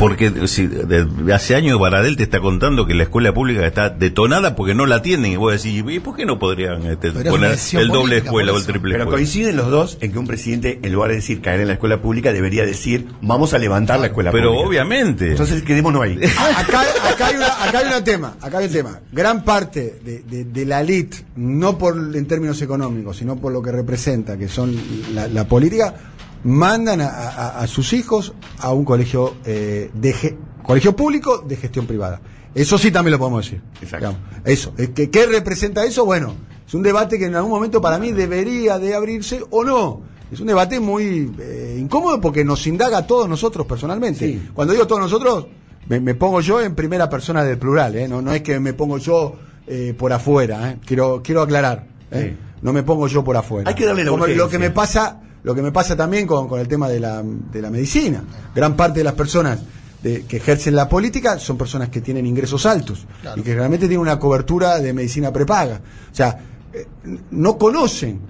Porque 0.00 0.48
si, 0.48 0.66
de- 0.66 1.04
de 1.04 1.32
hace 1.34 1.54
años 1.54 1.78
Baradel 1.78 2.16
te 2.16 2.22
está 2.24 2.40
contando 2.40 2.86
que 2.86 2.94
la 2.94 3.02
escuela 3.04 3.32
pública 3.32 3.64
está 3.66 3.90
detonada 3.90 4.56
porque 4.56 4.74
no 4.74 4.86
la 4.86 4.96
atienden. 4.96 5.30
Y 5.32 5.36
vos 5.36 5.52
decís, 5.52 5.84
¿y 5.86 6.00
por 6.00 6.16
qué 6.16 6.24
no 6.26 6.38
podrían 6.38 6.84
este, 6.86 7.12
Pero 7.12 7.30
poner 7.30 7.56
el 7.74 7.88
doble 7.88 8.16
escuela 8.16 8.52
o 8.52 8.56
el 8.56 8.64
triple 8.64 8.92
Pero 8.92 9.04
escuela? 9.04 9.16
coinciden 9.18 9.56
los 9.56 9.70
dos 9.70 9.98
en 10.00 10.10
que 10.12 10.18
un 10.18 10.26
presidente, 10.26 10.80
en 10.82 10.92
lugar 10.92 11.10
de 11.10 11.16
decir 11.16 11.40
caer 11.42 11.60
en 11.60 11.66
la 11.68 11.74
escuela 11.74 12.00
pública, 12.00 12.32
debería 12.32 12.64
decir 12.64 13.06
vamos 13.20 13.52
a 13.54 13.58
levantar 13.58 14.00
la 14.00 14.06
escuela 14.06 14.32
Pero 14.32 14.48
pública. 14.52 14.66
obviamente. 14.68 15.30
Entonces 15.32 15.62
quedémonos 15.62 16.02
ahí. 16.02 16.18
Acá, 16.56 16.82
acá 17.06 17.26
hay 17.26 17.36
una, 17.36 17.46
acá 17.64 17.78
hay 17.80 17.98
un 17.98 18.02
tema, 18.04 18.34
acá 18.40 18.58
hay 18.58 18.66
un 18.66 18.72
tema. 18.72 18.98
Gran 19.12 19.44
parte 19.44 20.00
de, 20.02 20.20
de- 20.22 20.44
de 20.44 20.64
la 20.64 20.80
elite, 20.80 21.18
no 21.36 21.76
por 21.76 21.94
en 21.96 22.26
términos 22.26 22.60
económicos, 22.62 23.18
sino 23.18 23.36
por 23.36 23.52
lo 23.52 23.60
que 23.62 23.70
representa, 23.70 24.38
que 24.38 24.48
son 24.48 24.74
la, 25.14 25.28
la 25.28 25.44
política, 25.46 25.94
mandan 26.44 27.00
a, 27.00 27.08
a- 27.08 27.60
a 27.60 27.66
sus 27.66 27.92
hijos 27.92 28.32
a 28.58 28.72
un 28.72 28.84
colegio 28.84 29.34
eh, 29.44 29.90
de 29.94 30.38
colegio 30.62 30.94
público 30.96 31.38
de 31.38 31.56
gestión 31.56 31.86
privada. 31.86 32.20
Eso 32.54 32.78
sí 32.78 32.90
también 32.90 33.12
lo 33.12 33.18
podemos 33.18 33.44
decir. 33.44 33.60
Exacto. 33.82 34.08
Digamos. 34.08 34.20
Eso. 34.44 34.72
Eh, 34.78 34.90
¿Qué, 34.94 35.10
¿Qué 35.10 35.26
representa 35.26 35.84
eso? 35.84 36.04
Bueno, 36.04 36.34
es 36.66 36.74
un 36.74 36.82
debate 36.82 37.18
que 37.18 37.26
en 37.26 37.34
algún 37.36 37.50
momento 37.52 37.80
para 37.80 37.98
mí 37.98 38.12
debería 38.12 38.78
de 38.78 38.94
abrirse 38.94 39.40
o 39.50 39.64
no. 39.64 40.02
Es 40.32 40.40
un 40.40 40.46
debate 40.46 40.78
muy 40.80 41.32
eh, 41.40 41.76
incómodo 41.80 42.20
porque 42.20 42.44
nos 42.44 42.66
indaga 42.66 42.98
a 42.98 43.06
todos 43.06 43.28
nosotros 43.28 43.66
personalmente. 43.66 44.26
Sí. 44.26 44.48
Cuando 44.54 44.72
digo 44.72 44.86
todos 44.86 45.00
nosotros, 45.00 45.46
me, 45.88 45.98
me 46.00 46.14
pongo 46.14 46.40
yo 46.40 46.60
en 46.60 46.74
primera 46.74 47.08
persona 47.08 47.42
del 47.44 47.58
plural, 47.58 47.96
¿eh? 47.96 48.06
no, 48.08 48.22
no 48.22 48.32
es 48.32 48.42
que 48.42 48.58
me 48.60 48.72
pongo 48.72 48.98
yo 48.98 49.34
eh, 49.66 49.92
por 49.98 50.12
afuera, 50.12 50.70
¿eh? 50.70 50.76
quiero, 50.86 51.20
quiero 51.22 51.42
aclarar. 51.42 51.86
Sí. 52.12 52.36
no 52.62 52.72
me 52.72 52.82
pongo 52.82 53.06
yo 53.08 53.22
por 53.24 53.36
afuera. 53.36 53.68
Hay 53.68 53.74
que 53.76 53.86
darle 53.86 54.04
la 54.04 54.10
Como. 54.10 54.26
Lo 54.26 54.48
que 54.48 54.58
me 54.58 54.70
pasa, 54.70 55.20
lo 55.42 55.54
que 55.54 55.62
me 55.62 55.72
pasa 55.72 55.96
también 55.96 56.26
con, 56.26 56.48
con 56.48 56.60
el 56.60 56.68
tema 56.68 56.88
de 56.88 57.00
la, 57.00 57.22
de 57.22 57.62
la 57.62 57.70
medicina. 57.70 58.22
Gran 58.54 58.76
parte 58.76 59.00
de 59.00 59.04
las 59.04 59.14
personas 59.14 59.58
de- 60.02 60.24
que 60.26 60.36
ejercen 60.38 60.74
la 60.76 60.88
política 60.88 61.38
son 61.38 61.56
personas 61.58 61.88
que 61.88 62.00
tienen 62.00 62.26
ingresos 62.26 62.66
altos 62.66 63.06
y 63.36 63.42
que 63.42 63.54
realmente 63.54 63.86
tienen 63.86 64.00
una 64.00 64.18
cobertura 64.18 64.78
de 64.78 64.92
medicina 64.92 65.32
prepaga. 65.32 65.80
O 66.12 66.14
sea, 66.14 66.38
eh, 66.72 66.86
no 67.30 67.58
conocen 67.58 68.20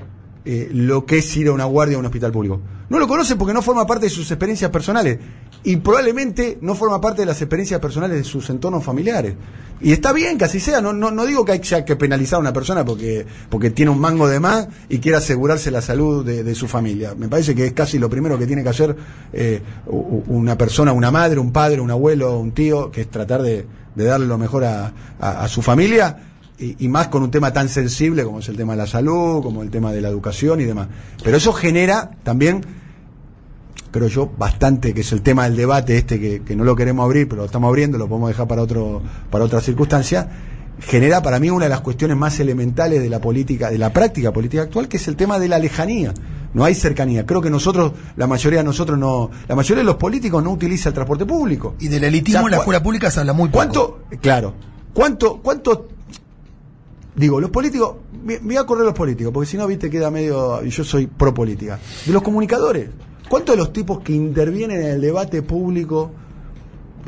eh, 0.45 0.69
lo 0.73 1.05
que 1.05 1.19
es 1.19 1.37
ir 1.37 1.49
a 1.49 1.53
una 1.53 1.65
guardia 1.65 1.97
a 1.97 2.01
un 2.01 2.07
hospital 2.07 2.33
público. 2.33 2.61
No 2.91 2.99
lo 2.99 3.09
conocen 3.09 3.39
porque 3.39 3.55
no 3.55 3.63
forma 3.63 3.87
parte 3.87 4.07
de 4.07 4.11
sus 4.11 4.31
experiencias 4.31 4.71
personales 4.71 5.19
y 5.65 5.77
probablemente 5.77 6.59
no 6.61 6.75
forma 6.75 7.01
parte 7.01 7.23
de 7.23 7.27
las 7.27 7.41
experiencias 7.41 7.79
personales 7.81 8.17
de 8.19 8.25
sus 8.25 8.51
entornos 8.51 8.85
familiares. 8.85 9.35
Y 9.81 9.93
está 9.93 10.13
bien 10.13 10.37
que 10.37 10.45
así 10.45 10.59
sea, 10.61 10.81
no, 10.81 10.93
no, 10.93 11.11
no 11.11 11.25
digo 11.25 11.45
que 11.45 11.53
hay 11.53 11.61
que- 11.61 11.97
penalizar 11.97 12.37
a 12.37 12.41
una 12.41 12.53
persona 12.53 12.85
porque, 12.85 13.25
porque 13.49 13.71
tiene 13.71 13.91
un 13.93 14.01
mango 14.01 14.29
de 14.29 14.41
más 14.41 14.69
y 14.89 14.99
quiere 14.99 15.17
asegurarse 15.19 15.71
la 15.71 15.81
salud 15.83 16.25
de, 16.27 16.43
de 16.43 16.55
su 16.55 16.67
familia. 16.67 17.15
Me 17.17 17.29
parece 17.29 17.55
que 17.55 17.65
es 17.67 17.73
casi 17.73 17.99
lo 17.99 18.11
primero 18.11 18.37
que 18.39 18.47
tiene 18.47 18.63
que 18.65 18.69
hacer 18.69 18.97
eh, 19.33 19.63
una 19.87 20.59
persona, 20.59 20.93
una 20.93 21.11
madre, 21.11 21.39
un 21.39 21.53
padre, 21.53 21.81
un 21.81 21.91
abuelo, 21.91 22.39
un 22.39 22.53
tío, 22.53 22.91
que 22.91 23.03
es 23.03 23.11
tratar 23.11 23.41
de, 23.43 23.67
de 23.95 24.05
darle 24.05 24.27
lo 24.27 24.37
mejor 24.37 24.65
a, 24.65 24.93
a- 25.21 25.45
a 25.45 25.49
su 25.49 25.63
familia 25.63 26.25
y 26.59 26.89
más 26.89 27.09
con 27.09 27.23
un 27.23 27.31
tema 27.31 27.55
tan 27.55 27.71
sensible 27.71 28.23
como 28.23 28.41
es 28.41 28.49
el 28.51 28.57
tema 28.59 28.75
de 28.75 28.79
la 28.79 28.87
salud, 28.87 29.43
como 29.43 29.63
el 29.63 29.71
tema 29.71 29.93
de 29.93 30.03
la 30.03 30.09
educación 30.09 30.61
y 30.61 30.65
demás. 30.65 30.89
Pero 31.25 31.39
eso 31.39 31.55
genera 31.55 32.11
también, 32.23 32.63
creo 33.91 34.09
yo, 34.09 34.31
bastante, 34.39 34.95
que 34.95 35.01
es 35.01 35.13
el 35.13 35.23
tema 35.23 35.45
del 35.45 35.57
debate 35.57 35.97
este, 35.97 36.21
que, 36.21 36.43
que 36.43 36.57
no 36.57 36.65
lo 36.65 36.77
queremos 36.77 37.05
abrir, 37.05 37.29
pero 37.29 37.43
lo 37.43 37.47
estamos 37.47 37.69
abriendo, 37.69 37.99
lo 37.99 38.09
podemos 38.09 38.29
dejar 38.29 38.47
para, 38.47 38.63
otro, 38.63 39.03
para 39.31 39.45
otra 39.45 39.61
circunstancia, 39.61 40.29
genera 40.81 41.23
para 41.23 41.39
mí 41.39 41.51
una 41.51 41.67
de 41.67 41.71
las 41.71 41.81
cuestiones 41.81 42.17
más 42.17 42.39
elementales 42.41 43.03
de 43.03 43.09
la 43.09 43.21
política, 43.21 43.71
de 43.71 43.79
la 43.79 43.93
práctica 43.93 44.33
política 44.33 44.63
actual, 44.63 44.89
que 44.89 44.97
es 44.97 45.09
el 45.09 45.17
tema 45.17 45.39
de 45.39 45.49
la 45.49 45.59
lejanía. 45.59 46.15
No 46.53 46.65
hay 46.65 46.75
cercanía. 46.75 47.25
Creo 47.27 47.41
que 47.41 47.51
nosotros, 47.51 47.93
la 48.17 48.27
mayoría 48.27 48.59
de 48.61 48.65
nosotros 48.65 48.99
no, 48.99 49.31
la 49.47 49.55
mayoría 49.55 49.83
de 49.83 49.87
los 49.87 49.97
políticos 49.97 50.43
no 50.43 50.51
utiliza 50.51 50.89
el 50.89 50.95
transporte 50.95 51.25
público. 51.25 51.77
Y 51.79 51.89
del 51.89 52.05
elitismo 52.05 52.41
O 52.41 52.43
sea, 52.43 52.47
en 52.47 52.51
la 52.51 52.57
escuela 52.59 52.83
pública 52.83 53.11
se 53.11 53.21
habla 53.21 53.33
muy 53.33 53.49
poco. 53.49 53.59
¿Cuánto? 53.59 54.01
Claro. 54.21 54.55
¿Cuánto, 54.93 55.39
cuánto? 55.41 55.89
Digo, 57.15 57.41
los 57.41 57.51
políticos, 57.51 57.97
me 58.25 58.41
me 58.41 58.47
voy 58.47 58.57
a 58.57 58.65
correr 58.65 58.85
los 58.85 58.95
políticos, 58.95 59.33
porque 59.33 59.49
si 59.49 59.57
no, 59.57 59.67
viste, 59.67 59.91
queda 59.91 60.11
medio, 60.11 60.65
yo 60.65 60.85
soy 60.85 61.07
pro 61.07 61.33
política. 61.33 61.79
De 62.05 62.13
los 62.13 62.23
comunicadores, 62.23 62.89
¿cuántos 63.31 63.55
de 63.55 63.59
los 63.63 63.73
tipos 63.73 64.01
que 64.01 64.13
intervienen 64.13 64.83
en 64.83 64.89
el 64.89 65.01
debate 65.01 65.41
público 65.41 66.11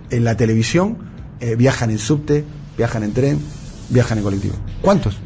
en 0.08 0.24
la 0.24 0.36
televisión 0.36 0.96
eh, 1.40 1.54
viajan 1.56 1.90
en 1.90 1.98
subte, 1.98 2.44
viajan 2.78 3.02
en 3.02 3.12
tren, 3.12 3.38
viajan 3.90 4.18
en 4.18 4.24
colectivo? 4.24 4.54
¿Cuántos? 4.80 5.18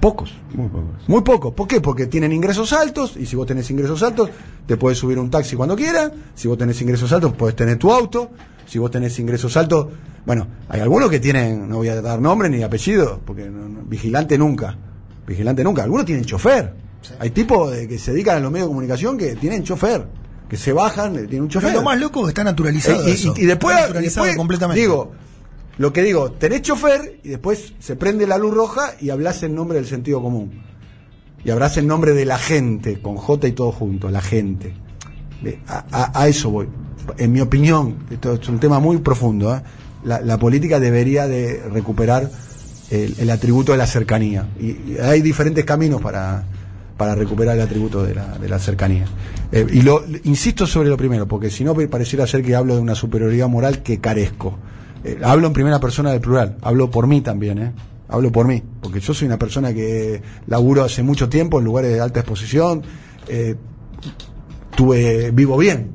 Pocos. 0.00 0.32
Muy 0.54 0.68
pocos. 0.68 1.08
Muy 1.08 1.20
pocos. 1.22 1.52
¿Por 1.54 1.68
qué? 1.68 1.80
Porque 1.80 2.06
tienen 2.06 2.32
ingresos 2.32 2.72
altos 2.72 3.16
y 3.18 3.26
si 3.26 3.36
vos 3.36 3.46
tenés 3.46 3.70
ingresos 3.70 4.02
altos, 4.02 4.30
te 4.66 4.76
puedes 4.76 4.98
subir 4.98 5.18
un 5.18 5.30
taxi 5.30 5.56
cuando 5.56 5.76
quieras. 5.76 6.10
Si 6.34 6.48
vos 6.48 6.56
tenés 6.58 6.80
ingresos 6.80 7.12
altos, 7.12 7.34
puedes 7.34 7.54
tener 7.54 7.76
tu 7.78 7.92
auto. 7.92 8.30
Si 8.66 8.78
vos 8.78 8.90
tenés 8.90 9.18
ingresos 9.18 9.56
altos, 9.58 9.88
bueno, 10.24 10.46
hay 10.68 10.80
algunos 10.80 11.10
que 11.10 11.20
tienen, 11.20 11.68
no 11.68 11.76
voy 11.76 11.88
a 11.88 12.00
dar 12.00 12.20
nombre 12.20 12.48
ni 12.48 12.62
apellido, 12.62 13.20
porque 13.26 13.50
no- 13.50 13.68
no- 13.68 13.82
vigilante 13.82 14.38
nunca. 14.38 14.76
Vigilante 15.26 15.62
nunca. 15.62 15.82
Algunos 15.82 16.06
tienen 16.06 16.24
chofer. 16.24 16.72
Hay 17.18 17.30
tipos 17.30 17.70
de- 17.70 17.86
que 17.86 17.98
se 17.98 18.12
dedican 18.12 18.36
a 18.38 18.40
los 18.40 18.50
medios 18.50 18.68
de 18.68 18.70
comunicación 18.70 19.18
que 19.18 19.36
tienen 19.36 19.64
chofer. 19.64 20.06
Que 20.50 20.56
se 20.58 20.72
bajan, 20.72 21.14
eh, 21.16 21.20
tienen 21.20 21.42
un 21.44 21.48
chofer. 21.48 21.68
Pero 21.70 21.80
lo 21.80 21.84
más 21.86 21.98
loco 21.98 22.20
es 22.20 22.24
que 22.26 22.30
está 22.30 22.44
naturalizado. 22.44 23.06
Eh, 23.06 23.10
y, 23.10 23.12
eso. 23.12 23.32
y- 23.36 23.42
y 23.42 23.46
después, 23.46 23.74
Está 23.76 23.86
naturalizado 23.86 24.24
después, 24.26 24.36
completamente. 24.36 24.80
digo, 24.80 25.12
lo 25.78 25.92
que 25.94 26.02
digo, 26.02 26.32
tenés 26.32 26.62
chofer 26.62 27.20
y 27.22 27.28
después 27.30 27.72
se 27.78 27.96
prende 27.96 28.26
la 28.26 28.36
luz 28.36 28.52
roja 28.52 28.94
y 29.00 29.10
hablas 29.10 29.42
en 29.44 29.54
nombre 29.54 29.76
del 29.78 29.86
sentido 29.86 30.20
común. 30.20 30.62
Y 31.44 31.50
hablas 31.50 31.76
en 31.78 31.86
nombre 31.86 32.12
de 32.12 32.26
la 32.26 32.36
gente, 32.38 33.00
con 33.00 33.16
J 33.16 33.48
y 33.48 33.52
todo 33.52 33.72
junto, 33.72 34.10
la 34.10 34.20
gente. 34.20 34.74
Ve, 35.40 35.60
A, 35.68 35.84
a- 35.90 36.20
a 36.22 36.28
eso 36.28 36.50
voy. 36.50 36.68
En 37.16 37.32
mi 37.32 37.40
opinión, 37.40 37.96
esto 38.10 38.34
es 38.34 38.46
un 38.48 38.58
tema 38.60 38.78
muy 38.80 38.98
profundo, 38.98 39.54
¿eh? 39.56 39.62
la, 40.04 40.20
la 40.20 40.36
política 40.38 40.78
debería 40.80 41.26
de 41.28 41.62
recuperar 41.72 42.28
el, 42.90 43.14
el 43.18 43.30
atributo 43.30 43.72
de 43.72 43.78
la 43.78 43.86
cercanía. 43.86 44.48
Y, 44.60 44.66
y 44.66 44.96
hay 45.02 45.22
diferentes 45.22 45.64
caminos 45.64 46.02
para, 46.02 46.44
para 47.00 47.14
recuperar 47.14 47.56
el 47.56 47.62
atributo 47.62 48.02
de 48.02 48.14
la, 48.14 48.36
de 48.36 48.46
la 48.46 48.58
cercanía. 48.58 49.06
Eh, 49.50 49.66
y 49.72 49.80
lo 49.80 50.04
insisto 50.24 50.66
sobre 50.66 50.90
lo 50.90 50.98
primero, 50.98 51.26
porque 51.26 51.48
si 51.48 51.64
no 51.64 51.74
pareciera 51.74 52.26
ser 52.26 52.42
que 52.42 52.54
hablo 52.54 52.74
de 52.74 52.82
una 52.82 52.94
superioridad 52.94 53.48
moral 53.48 53.82
que 53.82 54.00
carezco. 54.00 54.58
Eh, 55.02 55.18
hablo 55.24 55.46
en 55.46 55.54
primera 55.54 55.80
persona 55.80 56.10
del 56.10 56.20
plural, 56.20 56.58
hablo 56.60 56.90
por 56.90 57.06
mí 57.06 57.22
también, 57.22 57.58
¿eh? 57.58 57.72
Hablo 58.06 58.30
por 58.30 58.46
mí, 58.46 58.62
porque 58.82 59.00
yo 59.00 59.14
soy 59.14 59.28
una 59.28 59.38
persona 59.38 59.72
que 59.72 60.20
laburo 60.46 60.84
hace 60.84 61.02
mucho 61.02 61.30
tiempo 61.30 61.58
en 61.58 61.64
lugares 61.64 61.90
de 61.90 62.00
alta 62.00 62.20
exposición, 62.20 62.82
eh, 63.28 63.54
tuve, 64.76 65.30
vivo 65.30 65.56
bien, 65.56 65.92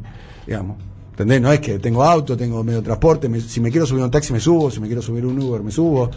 digamos. 0.48 0.78
¿Entendés? 1.12 1.40
No 1.40 1.52
es 1.52 1.60
que 1.60 1.78
tengo 1.78 2.04
auto, 2.04 2.36
tengo 2.36 2.64
medio 2.64 2.82
transporte, 2.82 3.30
si 3.42 3.62
me 3.62 3.70
quiero 3.70 3.86
subir 3.86 4.04
un 4.04 4.10
taxi 4.10 4.34
me 4.34 4.40
subo, 4.40 4.72
si 4.72 4.80
me 4.80 4.88
quiero 4.88 5.04
subir 5.04 5.24
un 5.24 5.40
Uber 5.40 5.62
me 5.62 5.70
subo. 5.70 6.10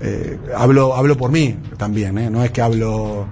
Eh, 0.00 0.38
hablo, 0.56 0.94
hablo 0.94 1.16
por 1.16 1.30
mí 1.30 1.56
también, 1.76 2.16
¿eh? 2.18 2.30
no 2.30 2.42
es 2.44 2.50
que 2.50 2.62
hablo, 2.62 3.26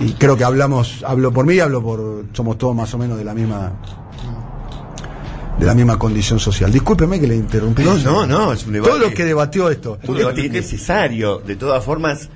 eh, 0.00 0.04
y 0.04 0.12
creo 0.12 0.36
que 0.36 0.44
hablamos, 0.44 1.04
hablo 1.06 1.32
por 1.32 1.46
mí, 1.46 1.58
hablo 1.60 1.82
por, 1.82 2.24
somos 2.32 2.58
todos 2.58 2.74
más 2.74 2.92
o 2.94 2.98
menos 2.98 3.16
de 3.18 3.24
la 3.24 3.34
misma, 3.34 3.72
de 5.58 5.64
la 5.66 5.74
misma 5.74 5.98
condición 5.98 6.38
social. 6.38 6.70
Discúlpeme 6.72 7.18
que 7.18 7.26
le 7.26 7.36
interrumpí. 7.36 7.82
No, 7.82 7.96
no, 7.98 8.26
no, 8.26 8.52
es 8.52 8.66
un 8.66 8.72
debate. 8.74 8.90
Todo 8.92 9.08
lo 9.08 9.14
que 9.14 9.24
debatió 9.24 9.70
esto. 9.70 9.98
Un 10.06 10.16
debate 10.18 10.48
necesario. 10.50 11.38
De 11.38 11.56
todas 11.56 11.82
formas, 11.82 12.28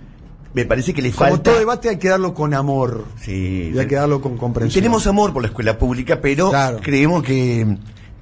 me 0.54 0.64
parece 0.64 0.94
que 0.94 1.02
le 1.02 1.10
Como 1.12 1.28
falta. 1.30 1.42
todo 1.50 1.58
debate 1.58 1.90
hay 1.90 1.98
que 1.98 2.08
darlo 2.08 2.32
con 2.32 2.54
amor. 2.54 3.04
Sí. 3.20 3.72
Y 3.74 3.78
hay 3.78 3.86
que 3.86 3.96
darlo 3.96 4.22
con 4.22 4.34
Y 4.34 4.38
comprensión. 4.38 4.82
tenemos 4.82 5.06
amor 5.06 5.32
por 5.34 5.42
la 5.42 5.48
escuela 5.48 5.76
pública, 5.78 6.18
pero 6.22 6.48
Claro. 6.50 6.78
creemos 6.82 7.22
que 7.22 7.76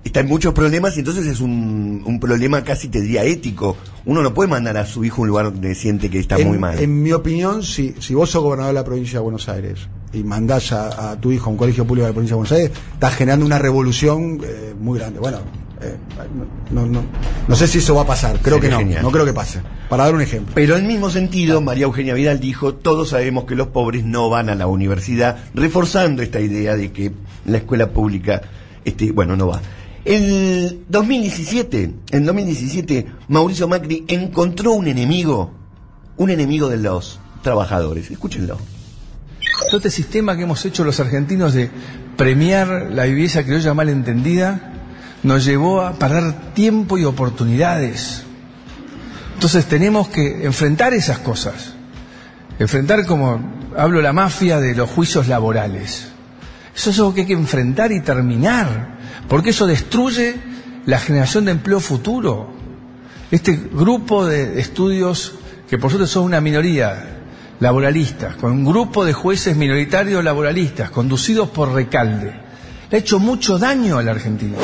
está 0.05 0.21
en 0.21 0.29
muchos 0.29 0.55
problemas 0.55 0.97
y 0.97 1.01
entonces 1.01 1.27
es 1.27 1.41
un, 1.41 2.03
un 2.05 2.21
problema 2.21 2.63
casi 2.65 2.89
te 2.89 3.01
diría 3.01 3.25
ético. 3.25 3.77
Uno 4.07 4.23
no 4.23 4.33
puede 4.33 4.49
mandar 4.49 4.77
a 4.77 4.87
su 4.87 5.05
hijo 5.05 5.19
a 5.19 5.23
un 5.23 5.29
lugar 5.29 5.45
donde 5.53 5.75
siente 5.75 6.09
que 6.09 6.19
está 6.19 6.37
en, 6.37 6.49
muy 6.49 6.59
mal. 6.59 6.79
En 6.79 7.03
mi 7.03 7.13
opinión, 7.13 7.63
si, 7.63 7.95
si 7.99 8.15
vos 8.15 8.31
sos 8.31 8.43
gobernador 8.43 8.75
de 8.75 8.81
la 8.81 8.85
provincia 8.85 9.19
de 9.19 9.23
Buenos 9.23 9.49
Aires 9.49 9.89
y 10.13 10.25
mandás 10.25 10.73
a, 10.73 11.11
a 11.11 11.21
tu 11.21 11.31
hijo 11.31 11.51
a 11.51 11.53
un 11.53 11.59
colegio 11.59 11.87
público 11.87 12.07
de 12.07 12.11
la 12.11 12.15
provincia 12.15 12.35
de 12.35 12.39
Buenos 12.39 12.53
Aires, 12.53 12.71
estás 12.95 13.15
generando 13.15 13.45
una 13.45 13.59
revolución 13.59 14.41
eh, 14.43 14.75
muy 14.81 14.99
grande. 14.99 15.21
Bueno, 15.21 15.39
eh, 15.83 15.97
no, 16.73 16.87
no, 16.87 17.03
no 17.47 17.55
sé 17.55 17.69
si 17.69 17.79
eso 17.79 17.95
va 17.95 18.03
a 18.03 18.07
pasar, 18.07 18.39
creo 18.41 18.57
Sería 18.57 18.71
que 18.71 18.75
no, 18.75 18.79
genial. 18.81 19.03
no 19.03 19.11
creo 19.11 19.25
que 19.27 19.33
pase. 19.33 19.61
Para 19.89 20.05
dar 20.05 20.15
un 20.15 20.23
ejemplo. 20.23 20.53
Pero 20.55 20.77
en 20.77 20.83
el 20.83 20.89
mismo 20.89 21.11
sentido, 21.11 21.61
María 21.61 21.85
Eugenia 21.85 22.15
Vidal 22.15 22.41
dijo, 22.41 22.75
todos 22.75 23.11
sabemos 23.11 23.45
que 23.45 23.55
los 23.55 23.69
pobres 23.69 24.05
no 24.05 24.29
van 24.31 24.49
a 24.49 24.55
la 24.55 24.67
universidad, 24.67 25.37
reforzando 25.55 26.23
esta 26.23 26.41
idea 26.41 26.77
de 26.77 26.93
que 26.93 27.13
la 27.45 27.59
escuela 27.59 27.91
pública, 27.91 28.43
este, 28.85 29.13
bueno, 29.13 29.37
no 29.37 29.49
va. 29.49 29.61
En 30.05 30.85
2017, 30.89 31.95
en 32.13 32.25
2017, 32.25 33.07
Mauricio 33.29 33.69
Macri 33.69 34.05
encontró 34.09 34.73
un 34.73 34.87
enemigo, 34.87 35.53
un 36.17 36.31
enemigo 36.31 36.69
de 36.69 36.79
los 36.79 37.21
trabajadores. 37.43 38.11
Escúchenlo. 38.11 38.59
Todo 39.67 39.79
este 39.79 39.91
sistema 39.91 40.37
que 40.37 40.45
hemos 40.45 40.65
hecho 40.65 40.85
los 40.85 41.01
argentinos 41.01 41.53
de 41.53 41.71
premiar 42.17 42.89
la 42.91 43.05
viveza 43.05 43.45
criolla 43.45 43.75
malentendida 43.75 44.73
nos 45.23 45.45
llevó 45.45 45.83
a 45.83 45.95
perder 45.95 46.53
tiempo 46.55 46.97
y 46.97 47.05
oportunidades. 47.05 48.23
Entonces 49.35 49.67
tenemos 49.67 50.09
que 50.09 50.45
enfrentar 50.45 50.95
esas 50.95 51.19
cosas. 51.19 51.75
Enfrentar, 52.59 53.07
como 53.07 53.41
hablo, 53.77 54.03
la 54.03 54.13
mafia 54.13 54.59
de 54.59 54.75
los 54.75 54.91
juicios 54.91 55.29
laborales. 55.29 56.09
Eso 56.75 56.91
es 56.91 56.99
algo 56.99 57.15
que 57.15 57.23
hay 57.23 57.27
que 57.27 57.33
enfrentar 57.35 57.93
y 57.93 58.01
terminar, 58.01 58.98
porque 59.29 59.51
eso 59.51 59.67
destruye 59.67 60.37
la 60.87 60.99
generación 60.99 61.45
de 61.45 61.53
empleo 61.53 61.81
futuro. 61.81 62.49
Este 63.31 63.53
grupo 63.53 64.27
de 64.27 64.59
estudios, 64.59 65.35
que 65.69 65.77
por 65.77 65.91
suerte 65.91 66.09
son 66.09 66.25
una 66.25 66.41
minoría, 66.41 67.19
laboralistas, 67.61 68.37
con 68.37 68.53
un 68.53 68.65
grupo 68.65 69.05
de 69.05 69.13
jueces 69.13 69.57
minoritarios 69.57 70.25
laboralistas, 70.25 70.91
conducidos 70.91 71.51
por 71.51 71.73
Recalde, 71.73 72.33
le 72.91 72.97
ha 72.97 73.01
hecho 73.01 73.19
mucho 73.19 73.59
daño 73.59 73.99
a 73.99 74.03
la 74.03 74.13
Argentina. 74.13 74.57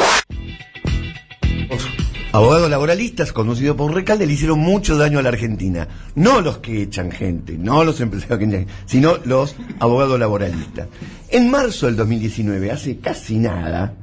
Abogados 2.33 2.69
laboralistas, 2.69 3.33
conocidos 3.33 3.77
por 3.77 3.95
Recalde, 3.95 4.27
le 4.27 4.33
hicieron 4.33 4.59
mucho 4.59 4.97
daño 4.97 5.19
a 5.19 5.23
la 5.23 5.29
Argentina. 5.29 5.87
No 6.17 6.41
los 6.41 6.59
que 6.59 6.83
echan 6.83 7.13
gente, 7.13 7.57
no 7.59 7.85
los 7.85 8.01
empresarios 8.01 8.39
que 8.39 8.45
echan 8.47 8.67
sino 8.87 9.19
los 9.25 9.55
abogados 9.79 10.19
laboralistas. 10.19 10.89
En 11.31 11.51
marzo 11.51 11.87
del 11.87 11.97
2019, 11.97 12.73
hace 12.73 12.99
casi 12.99 13.39
nada, 13.39 13.95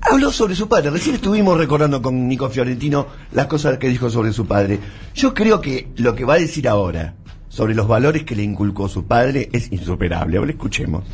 habló 0.00 0.30
sobre 0.30 0.54
su 0.54 0.68
padre. 0.68 0.90
Recién 0.90 1.16
estuvimos 1.16 1.56
recordando 1.58 2.00
con 2.02 2.28
Nico 2.28 2.48
Fiorentino 2.48 3.06
las 3.32 3.46
cosas 3.46 3.78
que 3.78 3.88
dijo 3.88 4.10
sobre 4.10 4.32
su 4.32 4.46
padre. 4.46 4.78
Yo 5.14 5.34
creo 5.34 5.60
que 5.60 5.88
lo 5.96 6.14
que 6.14 6.24
va 6.24 6.34
a 6.34 6.38
decir 6.38 6.68
ahora 6.68 7.14
sobre 7.48 7.74
los 7.74 7.88
valores 7.88 8.24
que 8.24 8.36
le 8.36 8.42
inculcó 8.42 8.88
su 8.88 9.04
padre 9.04 9.48
es 9.52 9.70
insuperable. 9.72 10.38
Ahora 10.38 10.50
escuchemos. 10.50 11.04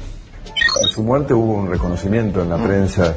A 0.84 0.88
su 0.88 1.02
muerte 1.02 1.34
hubo 1.34 1.54
un 1.54 1.68
reconocimiento 1.68 2.42
en 2.42 2.50
la 2.50 2.58
prensa 2.58 3.16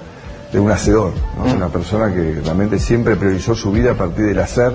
de 0.51 0.59
un 0.59 0.71
hacedor, 0.71 1.13
una 1.55 1.69
persona 1.69 2.13
que 2.13 2.41
realmente 2.41 2.79
siempre 2.79 3.15
priorizó 3.15 3.53
su 3.53 3.71
vida 3.71 3.91
a 3.91 3.95
partir 3.95 4.25
del 4.25 4.39
hacer 4.39 4.73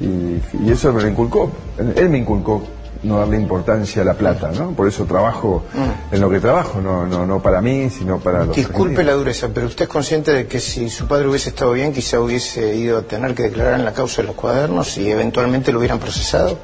y, 0.00 0.70
eso 0.70 0.92
me 0.92 1.02
lo 1.02 1.08
inculcó, 1.08 1.52
él 1.96 2.10
me 2.10 2.18
inculcó 2.18 2.62
no 3.04 3.18
darle 3.18 3.36
importancia 3.36 4.02
a 4.02 4.04
la 4.04 4.14
plata, 4.14 4.50
¿no? 4.50 4.72
Por 4.72 4.88
eso 4.88 5.04
trabajo 5.04 5.64
en 6.10 6.20
lo 6.20 6.30
que 6.30 6.40
trabajo, 6.40 6.80
no, 6.80 7.06
no, 7.06 7.26
no 7.26 7.40
para 7.40 7.60
mí, 7.60 7.90
sino 7.90 8.18
para 8.18 8.44
los 8.44 8.56
Disculpe 8.56 9.04
la 9.04 9.12
dureza, 9.12 9.48
pero 9.52 9.66
usted 9.66 9.84
es 9.84 9.88
consciente 9.88 10.32
de 10.32 10.46
que 10.46 10.60
si 10.60 10.88
su 10.88 11.06
padre 11.06 11.28
hubiese 11.28 11.50
estado 11.50 11.72
bien, 11.72 11.92
quizá 11.92 12.20
hubiese 12.20 12.74
ido 12.74 12.98
a 12.98 13.02
tener 13.02 13.34
que 13.34 13.44
declarar 13.44 13.78
en 13.78 13.84
la 13.84 13.92
causa 13.92 14.22
de 14.22 14.28
los 14.28 14.36
cuadernos 14.36 14.96
y 14.98 15.10
eventualmente 15.10 15.72
lo 15.72 15.78
hubieran 15.78 15.98
procesado. 15.98 16.58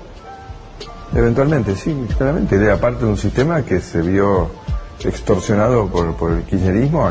Eventualmente, 1.15 1.75
sí, 1.75 1.95
claramente. 2.17 2.57
Era 2.57 2.77
parte 2.79 3.05
de 3.05 3.11
un 3.11 3.19
sistema 3.19 3.63
que 3.63 3.81
se 3.81 4.01
vio 4.01 4.51
extorsionado 5.05 5.89
por, 5.89 6.15
por 6.15 6.33
el 6.33 6.43
kirchnerismo, 6.45 7.11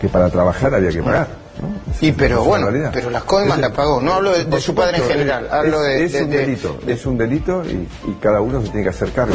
que 0.00 0.08
para 0.08 0.30
trabajar 0.30 0.74
había 0.74 0.90
que 0.90 1.02
pagar. 1.02 1.45
¿No? 1.60 1.68
Y 2.00 2.12
pero 2.12 2.44
bueno, 2.44 2.66
realidad. 2.70 2.90
pero 2.92 3.10
las 3.10 3.24
coimas 3.24 3.56
Es- 3.56 3.62
la 3.62 3.72
pagó. 3.72 4.00
No 4.00 4.14
hablo 4.14 4.32
de, 4.32 4.60
su 4.60 4.74
padre 4.74 4.98
en 4.98 5.04
general, 5.04 5.44
es- 5.46 5.52
hablo 5.52 5.80
de... 5.82 6.04
Es 6.04 6.12
de- 6.12 6.22
un 6.24 6.30
de- 6.30 6.36
delito, 6.38 6.78
es 6.86 7.06
un 7.06 7.18
delito 7.18 7.62
y, 7.64 8.10
y 8.10 8.14
cada 8.20 8.40
uno 8.40 8.60
se 8.62 8.68
tiene 8.68 8.82
que 8.84 8.90
hacer 8.90 9.10
cargo. 9.12 9.34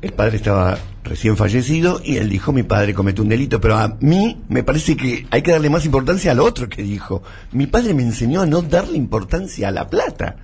El 0.00 0.12
padre 0.12 0.36
estaba 0.36 0.78
recién 1.04 1.36
fallecido 1.36 2.00
y 2.02 2.16
él 2.16 2.28
dijo, 2.28 2.52
mi 2.52 2.64
padre 2.64 2.92
cometió 2.94 3.22
un 3.22 3.28
delito, 3.30 3.60
pero 3.60 3.76
a 3.76 3.96
mí 4.00 4.42
me 4.48 4.64
parece 4.64 4.96
que 4.96 5.26
hay 5.30 5.42
que 5.42 5.52
darle 5.52 5.70
más 5.70 5.84
importancia 5.84 6.32
al 6.32 6.40
otro 6.40 6.68
que 6.68 6.82
dijo. 6.82 7.22
Mi 7.52 7.66
padre 7.68 7.94
me 7.94 8.02
enseñó 8.02 8.40
a 8.42 8.46
no 8.46 8.62
darle 8.62 8.96
importancia 8.96 9.68
a 9.68 9.70
la 9.70 9.88
plata. 9.88 10.36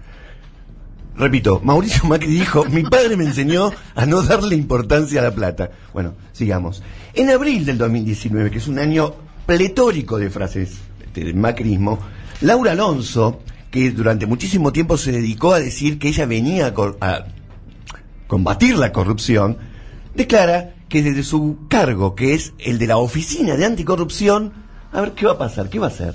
Repito, 1.17 1.61
Mauricio 1.65 2.05
Macri 2.05 2.29
dijo, 2.29 2.65
mi 2.67 2.85
padre 2.85 3.17
me 3.17 3.25
enseñó 3.25 3.73
a 3.97 4.07
no 4.07 4.23
darle 4.23 4.55
importancia 4.55 5.21
a 5.21 5.25
la 5.25 5.33
plata. 5.33 5.71
Bueno, 5.93 6.15
sigamos. 6.33 6.81
En 7.15 7.29
abril 7.31 7.67
del 7.67 7.77
2019, 7.79 8.53
que 8.53 8.59
es 8.59 8.69
un 8.69 8.79
año 8.79 9.15
pletórico 9.53 10.19
de 10.19 10.29
frases 10.29 10.73
este, 11.03 11.25
del 11.25 11.35
macrismo, 11.35 11.99
Laura 12.43 12.73
Alonso, 12.73 13.41
que 13.71 13.91
durante 13.93 14.27
muchísimo 14.27 14.73
tiempo 14.75 14.99
se 14.99 15.11
dedicó 15.11 15.55
a 15.55 15.59
decir 15.59 15.99
que 15.99 16.09
ella 16.09 16.27
venía 16.27 16.67
a 16.67 16.75
cor- 16.75 16.99
a 17.01 17.25
combatir 18.27 18.77
la 18.77 18.93
corrupción, 18.93 19.57
declara 20.15 20.75
que 20.91 21.03
desde 21.03 21.23
su 21.23 21.61
cargo, 21.71 22.15
que 22.15 22.35
es 22.35 22.53
el 22.59 22.79
de 22.79 22.89
la 22.89 22.99
Oficina 22.99 23.57
de 23.57 23.65
Anticorrupción, 23.65 24.53
a 24.93 25.01
ver 25.01 25.13
qué 25.13 25.25
va 25.25 25.33
a 25.33 25.39
pasar, 25.39 25.71
qué 25.71 25.79
va 25.79 25.87
a 25.87 25.91
hacer. 25.91 26.15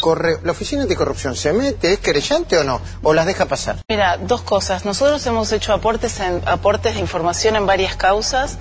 Corre, 0.00 0.36
¿La 0.42 0.52
oficina 0.52 0.82
anticorrupción 0.84 1.36
se 1.36 1.52
mete, 1.52 1.92
es 1.92 1.98
querellante 1.98 2.56
o 2.56 2.64
no? 2.64 2.80
¿O 3.02 3.12
las 3.12 3.26
deja 3.26 3.44
pasar? 3.44 3.76
Mira, 3.90 4.16
dos 4.16 4.40
cosas. 4.40 4.86
Nosotros 4.86 5.26
hemos 5.26 5.52
hecho 5.52 5.74
aportes, 5.74 6.18
en- 6.20 6.40
aportes 6.48 6.94
de 6.94 7.00
información 7.00 7.56
en 7.56 7.66
varias 7.66 7.94
causas 7.96 8.56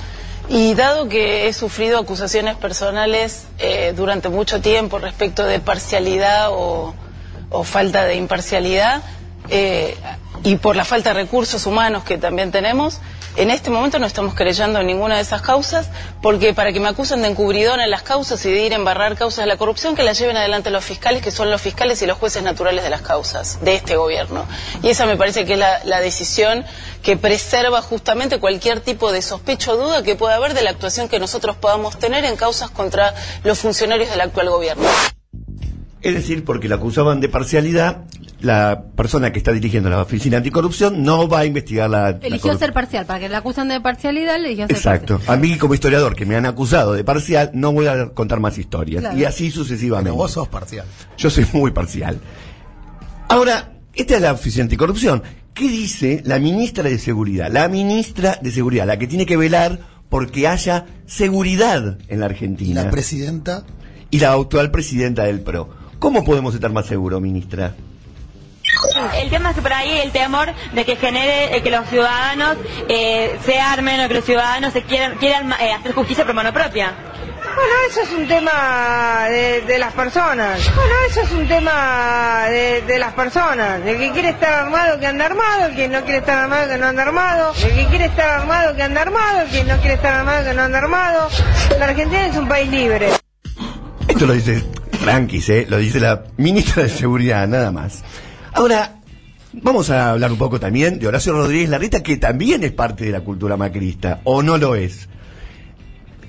y 0.50 0.74
dado 0.76 1.10
que 1.10 1.48
he 1.48 1.54
sufrido 1.54 1.98
acusaciones 2.00 2.56
personales 2.56 3.48
eh, 3.58 3.94
durante 3.96 4.30
mucho 4.30 4.62
tiempo 4.62 5.00
respecto 5.00 5.44
de 5.44 5.60
parcialidad 5.60 6.50
o, 6.52 6.94
falta 7.64 8.04
de 8.04 8.16
imparcialidad 8.16 9.02
eh, 9.50 9.96
y 10.44 10.58
por 10.58 10.76
la 10.76 10.84
falta 10.84 11.14
de 11.14 11.22
recursos 11.22 11.66
humanos 11.66 12.04
que 12.04 12.18
también 12.18 12.52
tenemos, 12.52 13.00
en 13.38 13.52
este 13.52 13.70
momento 13.70 14.00
no 14.00 14.06
estamos 14.06 14.34
creyendo 14.34 14.80
en 14.80 14.88
ninguna 14.88 15.16
de 15.16 15.22
esas 15.22 15.42
causas 15.42 15.90
porque 16.22 16.54
para 16.54 16.72
que 16.72 16.80
me 16.80 16.88
acusen 16.88 17.22
de 17.22 17.28
encubridora 17.28 17.84
en 17.84 17.92
las 17.92 18.04
causas 18.04 18.46
y 18.46 18.52
de 18.52 18.66
ir 18.66 18.74
a 18.74 18.76
embarrar 18.76 19.16
causas 19.16 19.44
de 19.44 19.48
la 19.48 19.58
corrupción, 19.58 19.96
que 19.96 20.04
las 20.04 20.18
lleven 20.18 20.38
adelante 20.38 20.70
los 20.70 20.84
fiscales, 20.84 21.22
que 21.22 21.32
son 21.32 21.50
los 21.52 21.62
fiscales 21.62 22.02
y 22.02 22.06
los 22.06 22.18
jueces 22.18 22.44
naturales 22.44 22.84
de 22.84 22.90
las 22.90 23.02
causas 23.02 23.60
de 23.62 23.76
este 23.76 23.96
gobierno. 23.96 24.46
Y 24.82 24.90
esa 24.90 25.06
me 25.06 25.18
parece 25.18 25.46
que 25.46 25.54
es 25.54 25.60
la, 25.60 25.84
la 25.84 26.00
decisión 26.00 26.66
que 27.04 27.18
preserva 27.18 27.82
justamente 27.82 28.40
cualquier 28.40 28.80
tipo 28.80 29.12
de 29.12 29.22
sospecho 29.22 29.74
o 29.74 29.78
duda 29.78 30.04
que 30.04 30.16
pueda 30.16 30.36
haber 30.36 30.54
de 30.54 30.64
la 30.64 30.72
actuación 30.72 31.08
que 31.10 31.20
nosotros 31.20 31.56
podamos 31.56 31.98
tener 32.00 32.26
en 32.26 32.36
causas 32.36 32.70
contra 32.70 33.14
los 33.44 33.60
funcionarios 33.60 34.10
del 34.10 34.22
actual 34.22 34.50
gobierno. 34.50 34.88
Es 36.02 36.14
decir, 36.14 36.46
porque 36.46 36.68
la 36.68 36.76
acusaban 36.76 37.20
de 37.20 37.30
parcialidad, 37.30 38.06
la 38.46 38.86
persona 38.96 39.32
que 39.32 39.40
está 39.40 39.52
dirigiendo 39.52 39.90
la 39.90 40.02
Oficina 40.02 40.38
Anticorrupción 40.38 41.04
no 41.04 41.28
va 41.28 41.40
a 41.40 41.46
investigar 41.46 41.90
la, 41.90 42.12
Eligió 42.22 42.58
ser 42.58 42.74
parcial, 42.74 43.06
para 43.06 43.20
que 43.20 43.30
la 43.30 43.40
acusan 43.40 43.68
de 43.68 43.82
parcialidad, 43.82 44.40
le 44.40 44.48
eligió 44.48 44.68
ser 44.68 44.76
Exacto. 44.78 45.20
A 45.28 45.36
mí 45.36 45.58
como 45.58 45.74
historiador 45.74 46.16
que 46.16 46.26
me 46.26 46.36
han 46.36 46.46
acusado 46.46 46.94
de 46.94 47.04
parcial, 47.04 47.52
no 47.54 47.74
voy 47.74 47.88
a 47.88 48.10
contar 48.10 48.40
más 48.40 48.58
historias. 48.58 49.02
Claro. 49.02 49.18
Y 49.18 49.26
así 49.26 49.52
sucesivamente. 49.52 50.12
Pero 50.12 50.18
vos 50.18 50.32
sos 50.32 50.48
parcial. 50.48 50.86
Yo 51.18 51.30
soy 51.30 51.46
muy 51.54 51.72
parcial. 51.72 52.20
Ahora, 53.28 53.74
esta 53.94 54.16
es 54.16 54.22
la 54.22 54.34
Oficina 54.34 54.64
Anticorrupción. 54.64 55.24
¿Qué 55.54 55.68
dice 55.68 56.22
la 56.26 56.38
ministra 56.38 56.84
de 56.84 57.00
Seguridad? 57.00 57.52
La 57.52 57.68
ministra 57.68 58.40
de 58.42 58.52
Seguridad, 58.52 58.86
la 58.86 59.00
que 59.00 59.08
tiene 59.08 59.26
que 59.26 59.38
velar 59.38 59.80
porque 60.10 60.48
haya 60.48 60.86
seguridad 61.08 61.98
en 62.08 62.20
la 62.20 62.28
Y 62.28 62.30
Argentina. 62.30 62.84
la 62.84 62.92
presidenta, 62.92 63.66
y 64.12 64.20
la 64.20 64.34
actual 64.34 64.70
presidenta 64.70 65.24
del 65.24 65.42
PRO. 65.42 65.70
¿Cómo 66.00 66.24
podemos 66.24 66.54
estar 66.54 66.72
más 66.72 66.86
seguros, 66.86 67.22
ministra? 67.22 67.76
El 69.22 69.30
tema 69.30 69.50
es 69.50 69.56
que 69.56 69.62
por 69.62 69.74
ahí 69.74 70.00
el 70.00 70.12
temor 70.12 70.54
de 70.74 70.86
que 70.86 70.96
genere 70.96 71.56
eh, 71.56 71.62
que 71.62 71.72
los 71.72 71.88
ciudadanos 71.88 72.58
eh, 72.90 73.38
se 73.46 73.60
armen 73.60 74.04
o 74.04 74.08
que 74.08 74.16
los 74.16 74.26
ciudadanos 74.26 74.74
se 74.74 74.84
quieran, 74.84 75.16
quieran 75.16 75.52
eh, 75.60 75.74
hacer 75.74 75.94
justicia 75.94 76.26
por 76.26 76.34
mano 76.34 76.52
propia. 76.54 76.94
Bueno, 77.56 77.72
eso 77.90 78.02
es 78.02 78.12
un 78.12 78.28
tema 78.28 79.28
de, 79.30 79.62
de 79.62 79.78
las 79.78 79.94
personas. 79.94 80.60
Bueno, 80.76 80.94
eso 81.10 81.22
es 81.22 81.32
un 81.32 81.48
tema 81.48 82.48
de, 82.50 82.82
de 82.82 83.00
las 83.00 83.14
personas. 83.14 83.80
El 83.86 83.98
que 83.98 84.12
quiere 84.12 84.30
estar 84.30 84.54
armado 84.66 85.00
que 85.00 85.08
anda 85.08 85.26
armado, 85.26 85.68
el 85.68 85.76
que 85.76 85.88
no 85.88 86.02
quiere 86.04 86.18
estar 86.18 86.38
armado 86.38 86.68
que 86.70 86.78
no 86.78 86.88
anda 86.88 87.04
armado. 87.04 87.54
El 87.64 87.76
que 87.76 87.86
quiere 87.86 88.06
estar 88.06 88.30
armado 88.42 88.76
que 88.76 88.84
anda 88.84 89.02
armado, 89.02 89.42
el 89.42 89.50
que 89.50 89.64
no 89.64 89.78
quiere 89.78 89.94
estar 89.94 90.16
armado 90.16 90.44
que 90.44 90.54
no 90.54 90.64
anda 90.64 90.78
armado. 90.80 91.30
La 91.80 91.86
Argentina 91.86 92.28
es 92.28 92.36
un 92.36 92.48
país 92.50 92.70
libre. 92.70 93.10
Esto 94.10 94.26
lo 94.26 94.34
dice 94.34 94.62
Tranquis, 95.00 95.48
¿eh? 95.50 95.66
lo 95.70 95.78
dice 95.78 96.00
la 96.00 96.24
ministra 96.38 96.84
de 96.84 96.90
Seguridad, 96.90 97.48
nada 97.48 97.72
más. 97.72 98.04
Ahora, 98.56 99.02
vamos 99.52 99.90
a 99.90 100.12
hablar 100.12 100.32
un 100.32 100.38
poco 100.38 100.62
también 100.62 100.98
de 100.98 101.08
Horacio 101.10 101.34
Rodríguez 101.34 101.68
Larreta, 101.68 102.02
que 102.02 102.16
también 102.16 102.64
es 102.64 102.72
parte 102.72 103.04
de 103.04 103.12
la 103.12 103.20
cultura 103.20 103.58
macrista, 103.58 104.22
o 104.24 104.42
no 104.42 104.58
lo 104.58 104.76
es. 104.76 105.10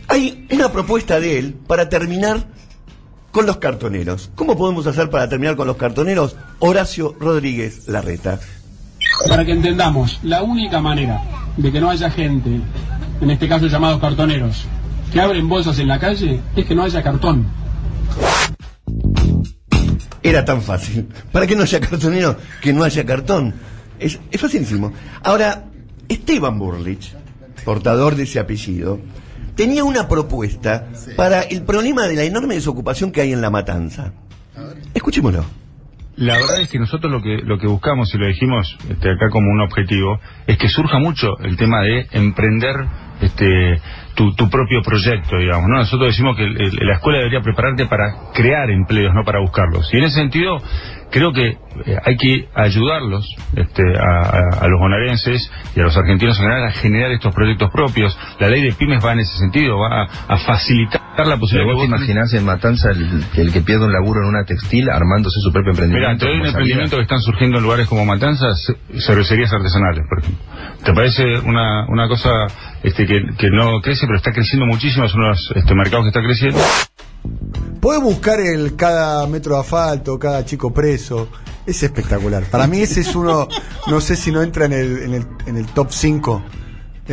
Hay 0.09 0.45
una 0.51 0.73
propuesta 0.73 1.21
de 1.21 1.39
él 1.39 1.55
para 1.55 1.89
terminar 1.89 2.49
con 3.31 3.47
los 3.47 3.59
cartoneros. 3.59 4.33
¿Cómo 4.35 4.59
podemos 4.59 4.89
hacer 4.89 5.09
para 5.09 5.29
terminar 5.29 5.55
con 5.55 5.69
los 5.69 5.77
cartoneros? 5.77 6.35
Horacio 6.59 7.15
Rodríguez 7.21 7.87
Larreta. 7.87 8.41
Para 9.29 9.45
que 9.45 9.53
entendamos, 9.53 10.19
la 10.25 10.43
única 10.43 10.81
manera 10.81 11.23
de 11.57 11.71
que 11.71 11.81
no 11.81 11.91
haya 11.91 12.11
gente, 12.11 12.61
en 13.21 13.31
este 13.31 13.47
caso 13.47 13.69
llamados 13.69 14.01
cartoneros, 14.01 14.65
que 15.13 15.21
abren 15.21 15.49
bolsas 15.49 15.79
en 15.79 15.87
la 15.87 16.01
calle, 16.01 16.41
es 16.57 16.65
que 16.65 16.75
no 16.75 16.83
haya 16.83 17.05
cartón. 17.05 17.47
Era 20.29 20.45
tan 20.45 20.63
fácil. 20.63 21.09
Para 21.33 21.47
que 21.47 21.57
no 21.57 21.63
haya 21.63 21.81
cartonero, 21.81 22.37
que 22.61 22.73
no 22.73 22.85
haya 22.85 23.05
cartón. 23.05 23.55
Es, 23.99 24.19
es 24.31 24.41
facilísimo. 24.41 24.93
Ahora, 25.23 25.65
Esteban 26.09 26.59
Burlich, 26.59 27.15
portador 27.65 28.15
de 28.17 28.25
ese 28.25 28.39
apellido, 28.39 29.01
tenía 29.55 29.85
una 29.85 30.09
propuesta 30.09 30.89
para 31.17 31.43
el 31.43 31.63
problema 31.63 32.07
de 32.07 32.15
la 32.17 32.25
enorme 32.25 32.55
desocupación 32.55 33.11
que 33.11 33.23
hay 33.23 33.33
en 33.33 33.41
la 33.41 33.51
matanza. 33.51 34.13
Escuchémoslo. 34.95 35.45
La 36.17 36.39
verdad 36.39 36.63
es 36.63 36.71
que 36.71 36.79
nosotros 36.79 37.13
lo 37.13 37.21
que 37.21 37.43
lo 37.45 37.59
que 37.59 37.67
buscamos 37.67 38.15
y 38.15 38.17
lo 38.17 38.27
dijimos 38.27 38.79
este, 38.89 39.11
acá 39.11 39.29
como 39.29 39.51
un 39.51 39.61
objetivo 39.61 40.19
es 40.47 40.57
que 40.57 40.69
surja 40.69 40.99
mucho 40.99 41.39
el 41.41 41.59
tema 41.59 41.83
de 41.83 42.07
emprender 42.11 42.75
este 43.21 43.81
tu, 44.15 44.35
tu 44.35 44.49
propio 44.49 44.81
proyecto, 44.83 45.37
digamos. 45.37 45.69
¿no? 45.69 45.77
Nosotros 45.77 46.09
decimos 46.09 46.37
que 46.37 46.47
la 46.85 46.95
escuela 46.95 47.19
debería 47.19 47.41
prepararte 47.43 47.87
para 47.87 48.33
crear 48.35 48.71
empleos, 48.71 49.15
no 49.15 49.25
para 49.25 49.41
buscarlos. 49.41 49.93
Y 49.93 49.99
en 49.99 50.05
ese 50.05 50.17
sentido 50.17 50.59
creo 51.11 51.33
que 51.33 51.49
eh, 51.49 51.57
hay 52.03 52.17
que 52.17 52.49
ayudarlos 52.55 53.29
este, 53.55 53.83
a 53.99 54.67
los 54.69 54.81
bonaerenses 54.81 55.51
y 55.77 55.81
a 55.81 55.85
los 55.85 55.97
argentinos 55.97 56.37
en 56.39 56.45
general 56.45 56.65
a 56.65 56.73
generar 56.73 57.11
estos 57.13 57.35
proyectos 57.35 57.71
propios. 57.71 58.19
La 58.41 58.49
ley 58.49 58.63
de 58.63 58.73
pymes 58.73 59.05
va 59.05 59.13
en 59.13 59.21
ese 59.21 59.37
sentido, 59.39 59.79
va 59.79 60.03
a, 60.03 60.35
a 60.35 60.39
facilitar 60.39 61.06
la 61.25 61.39
posibilidad. 61.39 61.73
¿Vos 61.75 61.83
te 61.83 61.87
imaginás 61.89 62.33
en 62.35 62.45
Matanza 62.45 62.91
el, 62.91 63.25
el 63.37 63.53
que 63.53 63.61
pierde 63.63 63.85
un 63.87 63.93
laburo 63.93 64.23
en 64.23 64.29
una 64.29 64.45
textil 64.45 64.91
armándose 64.91 65.41
su 65.41 65.53
propio 65.53 65.71
emprendimiento? 65.71 66.09
Mira, 66.09 66.19
te 66.19 66.27
doy 66.27 66.41
un 66.41 66.47
emprendimiento 66.47 66.97
que 66.97 67.03
están 67.03 67.21
surgiendo 67.21 67.59
en 67.59 67.63
lugares 67.63 67.87
como 67.87 68.05
Matanzas, 68.05 68.61
ce- 68.67 69.01
cervecerías 69.01 69.53
artesanales, 69.53 70.05
por 70.09 70.19
ejemplo. 70.19 70.45
¿Te 70.85 70.93
parece 70.93 71.39
una, 71.39 71.87
una 71.89 72.09
cosa 72.09 72.31
este, 72.83 73.07
que, 73.07 73.21
que 73.39 73.49
no 73.51 73.81
crece, 73.81 74.07
pero 74.07 74.17
está 74.19 74.33
creciendo 74.33 74.67
muchísimo? 74.67 75.07
Es 75.07 75.15
uno 75.15 75.25
de 75.25 75.31
los 75.31 75.53
este, 75.55 75.75
mercados 75.75 76.05
que 76.05 76.09
está 76.09 76.23
creciendo. 76.23 76.59
Podés 77.81 78.03
buscar 78.03 78.41
el 78.41 78.75
cada 78.77 79.27
metro 79.27 79.55
de 79.55 79.61
asfalto, 79.61 80.19
cada 80.19 80.45
chico 80.45 80.73
preso. 80.73 81.29
Es 81.67 81.83
espectacular. 81.83 82.45
Para 82.45 82.67
mí 82.69 82.81
ese 82.81 83.01
es 83.01 83.17
uno, 83.17 83.49
no 83.89 84.01
sé 84.01 84.15
si 84.15 84.31
no 84.31 84.41
entra 84.43 84.67
en 84.67 84.73
el, 84.73 84.99
en 85.03 85.15
el, 85.15 85.27
en 85.47 85.57
el 85.57 85.67
top 85.67 85.89
5 85.91 86.45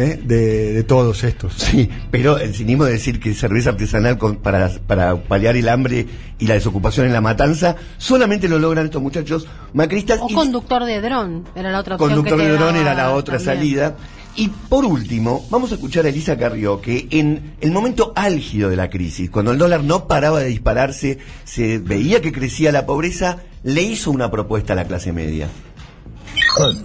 de, 0.01 0.73
de 0.73 0.83
todos 0.83 1.23
estos. 1.23 1.53
Sí, 1.53 1.89
pero 2.11 2.37
el 2.37 2.53
cinismo 2.53 2.85
de 2.85 2.93
decir 2.93 3.19
que 3.19 3.33
cerveza 3.33 3.71
artesanal 3.71 4.17
con- 4.17 4.37
para, 4.37 4.69
para 4.87 5.15
paliar 5.23 5.55
el 5.55 5.69
hambre 5.69 6.05
y 6.39 6.47
la 6.47 6.55
desocupación 6.55 7.05
en 7.05 7.13
la 7.13 7.21
matanza, 7.21 7.75
solamente 7.97 8.47
lo 8.49 8.59
logran 8.59 8.85
estos 8.85 9.01
muchachos 9.01 9.47
macristas. 9.73 10.19
O 10.21 10.27
y 10.29 10.33
conductor 10.33 10.83
de 10.85 10.99
dron, 11.01 11.45
era 11.55 11.71
la 11.71 11.79
otra 11.79 11.95
opción 11.95 12.09
conductor 12.09 12.37
que 12.39 12.47
de 12.47 12.57
dron 12.57 12.75
era 12.75 12.93
la 12.93 13.11
otra 13.11 13.37
también. 13.37 13.55
salida. 13.57 13.95
Y 14.35 14.47
por 14.47 14.83
último, 14.83 15.45
vamos 15.51 15.71
a 15.71 15.75
escuchar 15.75 16.05
a 16.07 16.09
Elisa 16.09 16.35
Carrió, 16.39 16.81
que 16.81 17.07
en 17.11 17.53
el 17.61 17.71
momento 17.71 18.13
álgido 18.15 18.67
de 18.71 18.75
la 18.75 18.89
crisis, 18.89 19.29
cuando 19.29 19.51
el 19.51 19.59
dólar 19.59 19.83
no 19.83 20.07
paraba 20.07 20.39
de 20.39 20.47
dispararse, 20.47 21.19
se 21.43 21.77
veía 21.77 22.19
que 22.19 22.31
crecía 22.31 22.71
la 22.71 22.87
pobreza, 22.87 23.43
le 23.61 23.83
hizo 23.83 24.09
una 24.09 24.31
propuesta 24.31 24.73
a 24.73 24.75
la 24.75 24.85
clase 24.85 25.13
media. 25.13 25.49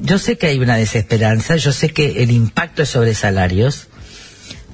Yo 0.01 0.19
sé 0.19 0.39
que 0.39 0.47
hay 0.47 0.59
una 0.59 0.77
desesperanza, 0.77 1.57
yo 1.57 1.73
sé 1.73 1.91
que 1.91 2.23
el 2.23 2.31
impacto 2.31 2.83
es 2.83 2.89
sobre 2.89 3.15
salarios. 3.15 3.89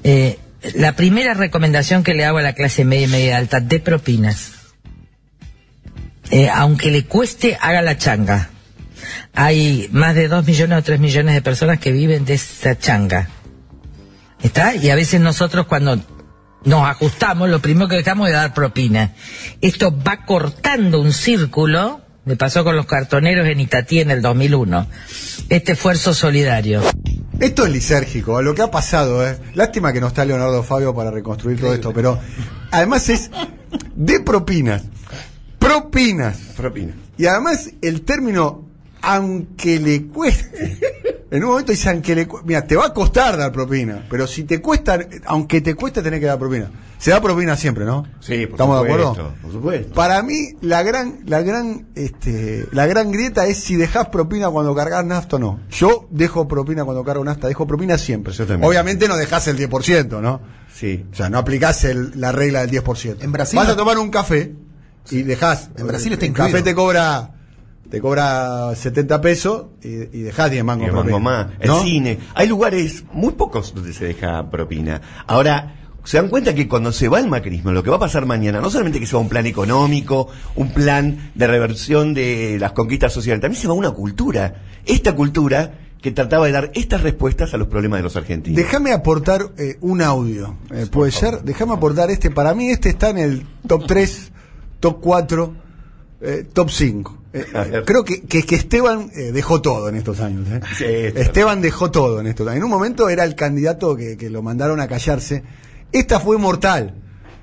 Eh, 0.03 0.39
la 0.73 0.95
primera 0.95 1.33
recomendación 1.33 2.03
que 2.03 2.13
le 2.13 2.25
hago 2.25 2.37
a 2.37 2.41
la 2.41 2.53
clase 2.53 2.85
media 2.85 3.05
y 3.05 3.09
media 3.09 3.37
alta, 3.37 3.59
de 3.59 3.79
propinas. 3.79 4.51
Eh, 6.31 6.49
aunque 6.49 6.91
le 6.91 7.05
cueste, 7.05 7.57
haga 7.61 7.81
la 7.81 7.97
changa. 7.97 8.49
Hay 9.33 9.89
más 9.91 10.15
de 10.15 10.27
2 10.27 10.45
millones 10.45 10.79
o 10.79 10.83
3 10.83 10.99
millones 10.99 11.35
de 11.35 11.41
personas 11.41 11.79
que 11.79 11.91
viven 11.91 12.25
de 12.25 12.35
esa 12.35 12.77
changa. 12.77 13.29
¿Está? 14.41 14.75
Y 14.75 14.89
a 14.89 14.95
veces 14.95 15.21
nosotros 15.21 15.67
cuando 15.67 15.99
nos 16.63 16.87
ajustamos, 16.87 17.49
lo 17.49 17.59
primero 17.59 17.87
que 17.87 17.97
dejamos 17.97 18.27
es 18.27 18.33
dar 18.33 18.53
propina. 18.53 19.13
Esto 19.61 19.95
va 19.95 20.25
cortando 20.25 20.99
un 20.99 21.13
círculo, 21.13 22.01
me 22.25 22.35
pasó 22.35 22.63
con 22.63 22.75
los 22.75 22.85
cartoneros 22.85 23.47
en 23.47 23.59
Itatí 23.59 23.99
en 24.01 24.11
el 24.11 24.21
2001, 24.21 24.87
este 25.49 25.73
esfuerzo 25.73 26.13
solidario. 26.13 26.81
Esto 27.39 27.65
es 27.65 27.71
lisérgico, 27.71 28.37
a 28.37 28.41
lo 28.41 28.55
que 28.55 28.61
ha 28.61 28.71
pasado, 28.71 29.27
¿eh? 29.27 29.37
Lástima 29.53 29.91
que 29.93 29.99
no 30.01 30.07
está 30.07 30.23
Leonardo 30.25 30.63
Fabio 30.63 30.95
para 30.95 31.11
reconstruir 31.11 31.59
todo 31.59 31.73
esto, 31.73 31.93
pero 31.93 32.17
además 32.71 33.09
es 33.09 33.29
de 33.95 34.19
propinas. 34.21 34.83
Propinas. 35.59 36.37
Propinas. 36.55 36.95
Y 37.17 37.25
además 37.25 37.69
el 37.81 38.01
término, 38.03 38.65
aunque 39.01 39.79
le 39.79 40.03
cueste. 40.07 40.79
En 41.31 41.43
un 41.43 41.49
momento 41.49 41.71
dice, 41.71 41.89
aunque 41.89 42.15
le 42.15 42.27
cu- 42.27 42.41
Mira, 42.45 42.65
te 42.65 42.75
va 42.75 42.85
a 42.87 42.93
costar 42.93 43.35
dar 43.35 43.51
propina, 43.51 44.05
pero 44.09 44.25
si 44.27 44.43
te 44.43 44.61
cuesta, 44.61 44.99
aunque 45.25 45.59
te 45.59 45.73
cueste, 45.75 46.01
tenés 46.01 46.19
que 46.21 46.27
dar 46.27 46.39
propina. 46.39 46.69
Se 47.05 47.11
da 47.11 47.21
propina 47.21 47.55
siempre, 47.55 47.85
¿no? 47.85 48.03
Sí, 48.19 48.47
por 48.47 48.53
¿Estamos 48.55 48.81
de 48.83 48.89
supuesto, 48.89 49.11
acuerdo? 49.11 49.33
por 49.43 49.51
supuesto. 49.51 49.93
Para 49.93 50.23
mí, 50.23 50.53
la 50.61 50.81
gran, 50.81 51.19
la 51.27 51.43
gran, 51.43 51.85
este, 51.93 52.65
la 52.71 52.87
gran 52.87 53.11
grieta 53.11 53.45
es 53.45 53.59
si 53.59 53.75
dejas 53.75 54.07
propina 54.07 54.49
cuando 54.49 54.73
cargas 54.73 55.05
nafta 55.05 55.35
o 55.35 55.39
no. 55.39 55.59
Yo 55.69 56.07
dejo 56.09 56.47
propina 56.47 56.83
cuando 56.83 57.03
cargo 57.03 57.23
nafta, 57.23 57.47
dejo 57.47 57.67
propina 57.67 57.99
siempre. 57.99 58.33
también. 58.33 58.63
Obviamente 58.63 59.07
no 59.07 59.17
dejas 59.17 59.47
el 59.47 59.55
10%, 59.55 60.19
¿no? 60.19 60.41
Sí. 60.73 61.05
O 61.11 61.15
sea, 61.15 61.29
no 61.29 61.37
aplicás 61.37 61.83
el- 61.83 62.19
la 62.19 62.31
regla 62.31 62.61
del 62.61 62.71
10%. 62.71 63.17
En 63.23 63.31
Brasil- 63.31 63.55
Vas 63.59 63.69
a 63.69 63.75
tomar 63.75 63.99
un 63.99 64.09
café 64.09 64.55
y 65.11 65.21
dejás. 65.21 65.69
En 65.77 65.85
Brasil 65.85 66.11
está 66.13 66.25
el 66.25 66.31
incluido. 66.31 66.53
café 66.53 66.63
te 66.63 66.73
cobra, 66.73 67.35
te 67.87 68.01
cobra 68.01 68.73
70 68.73 69.21
pesos 69.21 69.65
y, 69.83 69.89
y 69.89 70.21
dejás 70.23 70.49
10 70.49 70.63
mangos 70.63 70.87
Y 70.87 70.89
propina, 70.89 71.11
mango 71.19 71.23
más. 71.23 71.47
El 71.59 71.67
¿no? 71.67 71.83
cine. 71.83 72.17
Hay 72.33 72.47
lugares, 72.47 73.03
muy 73.11 73.33
pocos, 73.33 73.75
donde 73.75 73.93
se 73.93 74.05
deja 74.05 74.49
propina. 74.49 75.01
Ahora, 75.27 75.81
se 76.05 76.17
dan 76.17 76.29
cuenta 76.29 76.53
que 76.55 76.67
cuando 76.67 76.91
se 76.93 77.07
va 77.09 77.19
el 77.19 77.27
macrismo, 77.27 77.71
lo 77.71 77.83
que 77.83 77.89
va 77.89 77.97
a 77.97 77.99
pasar 77.99 78.25
mañana, 78.25 78.61
no 78.61 78.69
solamente 78.69 78.99
que 78.99 79.05
se 79.05 79.13
va 79.15 79.19
un 79.21 79.27
plan 79.29 79.45
económico, 79.45 80.29
un 80.55 80.71
plan 80.73 81.31
de 81.35 81.47
reversión 81.47 82.13
de 82.13 82.57
las 82.59 82.71
conquistas 82.71 83.11
sociales, 83.11 83.41
también 83.41 83.61
se 83.61 83.67
va 83.67 83.73
una 83.73 83.91
cultura. 83.91 84.63
Esta 84.85 85.13
cultura 85.15 85.79
que 86.01 86.11
trataba 86.11 86.45
de 86.45 86.51
dar 86.51 86.71
estas 86.75 87.01
respuestas 87.01 87.53
a 87.55 87.57
los 87.57 87.67
problemas 87.67 87.97
de 87.99 88.03
los 88.03 88.15
argentinos. 88.15 88.55
Déjame 88.57 88.93
aportar 88.93 89.49
eh, 89.57 89.77
un 89.81 90.01
audio. 90.03 90.55
eh, 90.71 90.85
¿Puede 90.91 91.11
ser? 91.11 91.41
Déjame 91.41 91.73
aportar 91.73 92.11
este. 92.11 92.29
Para 92.29 92.53
mí 92.53 92.69
este 92.69 92.89
está 92.89 93.09
en 93.09 93.17
el 93.17 93.45
top 93.67 93.85
3, 93.87 94.31
top 94.79 94.99
4, 95.01 95.53
eh, 96.21 96.45
top 96.53 96.69
5. 96.69 97.17
Eh, 97.33 97.45
A 97.55 97.63
ver. 97.63 97.83
creo 97.85 98.03
que, 98.05 98.21
que, 98.21 98.43
que 98.43 98.53
Esteban 98.55 99.09
dejó 99.33 99.61
todo 99.61 99.89
en 99.89 99.95
estos 99.95 100.19
años. 100.21 100.47
Sí, 100.77 100.85
Esteban 100.85 101.59
dejó 101.61 101.89
todo 101.89 102.19
en 102.21 102.27
estos 102.27 102.45
años. 102.47 102.57
En 102.59 102.63
un 102.65 102.69
momento 102.69 103.09
era 103.09 103.23
el 103.23 103.33
candidato 103.33 103.95
que, 103.97 104.15
que 104.15 104.29
lo 104.29 104.43
mandaron 104.43 104.79
a 104.79 104.87
callarse. 104.87 105.43
Esta 105.95 106.19
fue 106.19 106.37
mortal. 106.37 106.93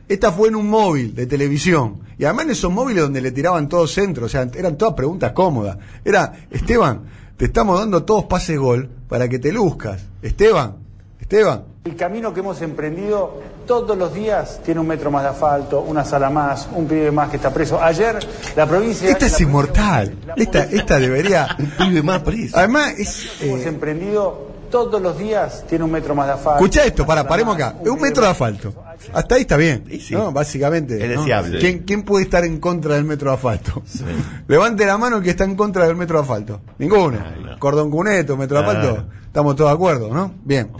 Esta 0.06 0.30
fue 0.30 0.48
en 0.48 0.56
un 0.56 0.68
móvil 0.68 1.14
de 1.14 1.24
televisión. 1.24 2.00
Y 2.18 2.26
además 2.26 2.44
en 2.44 2.50
esos 2.50 2.70
móviles 2.70 3.02
donde 3.02 3.22
le 3.22 3.30
tiraban 3.30 3.66
todos 3.66 3.94
centros. 3.94 4.26
O 4.26 4.28
sea, 4.28 4.46
eran 4.54 4.76
todas 4.76 4.92
preguntas 4.92 5.32
cómodas. 5.32 5.78
Era, 6.04 6.34
Esteban, 6.50 7.00
te 7.38 7.46
estamos 7.46 7.78
dando 7.78 8.04
todos 8.04 8.24
pases 8.24 8.58
gol 8.58 8.90
para 9.08 9.26
que 9.26 9.38
te 9.38 9.52
luzcas. 9.52 10.02
Esteban, 10.20 10.76
Esteban. 11.18 11.64
El 11.86 11.96
camino 11.96 12.34
que 12.34 12.40
hemos 12.40 12.60
emprendido 12.60 13.40
todos 13.66 13.96
los 13.96 14.12
días 14.12 14.60
tiene 14.62 14.80
un 14.80 14.86
metro 14.86 15.10
más 15.10 15.22
de 15.22 15.30
asfalto, 15.30 15.80
una 15.80 16.04
sala 16.04 16.28
más, 16.28 16.68
un 16.74 16.86
pibe 16.86 17.10
más 17.10 17.30
que 17.30 17.36
está 17.36 17.54
preso. 17.54 17.82
Ayer 17.82 18.18
la 18.54 18.66
provincia... 18.66 19.08
Esta 19.08 19.24
la 19.24 19.32
es 19.32 19.40
inmortal. 19.40 20.14
Esta, 20.36 20.64
esta 20.64 20.98
debería. 20.98 21.48
Un 21.58 21.70
pibe 21.70 22.02
más 22.02 22.20
preso. 22.20 22.58
Además, 22.58 22.98
es. 22.98 23.40
hemos 23.40 23.60
Eh, 23.60 23.68
emprendido 23.68 24.51
todos 24.72 25.00
los 25.02 25.18
días 25.18 25.64
tiene 25.68 25.84
un 25.84 25.92
metro 25.92 26.14
más 26.14 26.26
de 26.26 26.32
asfalto. 26.32 26.64
escucha 26.64 26.84
esto, 26.84 27.06
para, 27.06 27.28
paremos 27.28 27.54
acá. 27.54 27.76
un 27.84 28.00
metro 28.00 28.24
de 28.24 28.30
asfalto. 28.30 28.74
Hasta 29.12 29.34
ahí 29.34 29.42
está 29.42 29.56
bien. 29.58 29.84
Sí, 29.86 30.00
sí. 30.00 30.14
¿no? 30.14 30.32
Básicamente. 30.32 30.94
Es 30.96 31.14
¿no? 31.14 31.20
deseable. 31.20 31.58
¿Quién, 31.58 31.78
quién 31.80 32.02
puede 32.02 32.24
estar 32.24 32.42
en 32.44 32.58
contra 32.58 32.94
del 32.94 33.04
metro 33.04 33.30
de 33.30 33.36
asfalto? 33.36 33.82
Levante 34.48 34.86
la 34.86 34.96
mano 34.96 35.18
el 35.18 35.22
que 35.22 35.30
está 35.30 35.44
en 35.44 35.54
contra 35.56 35.86
del 35.86 35.94
metro 35.96 36.16
de 36.16 36.22
asfalto. 36.22 36.60
Ninguno. 36.78 37.18
Cordón 37.58 37.90
cuneto, 37.90 38.36
metro 38.36 38.58
de 38.60 38.64
asfalto. 38.66 39.04
Estamos 39.26 39.54
todos 39.56 39.70
de 39.70 39.74
acuerdo, 39.74 40.08
¿no? 40.12 40.32
Bien. 40.42 40.70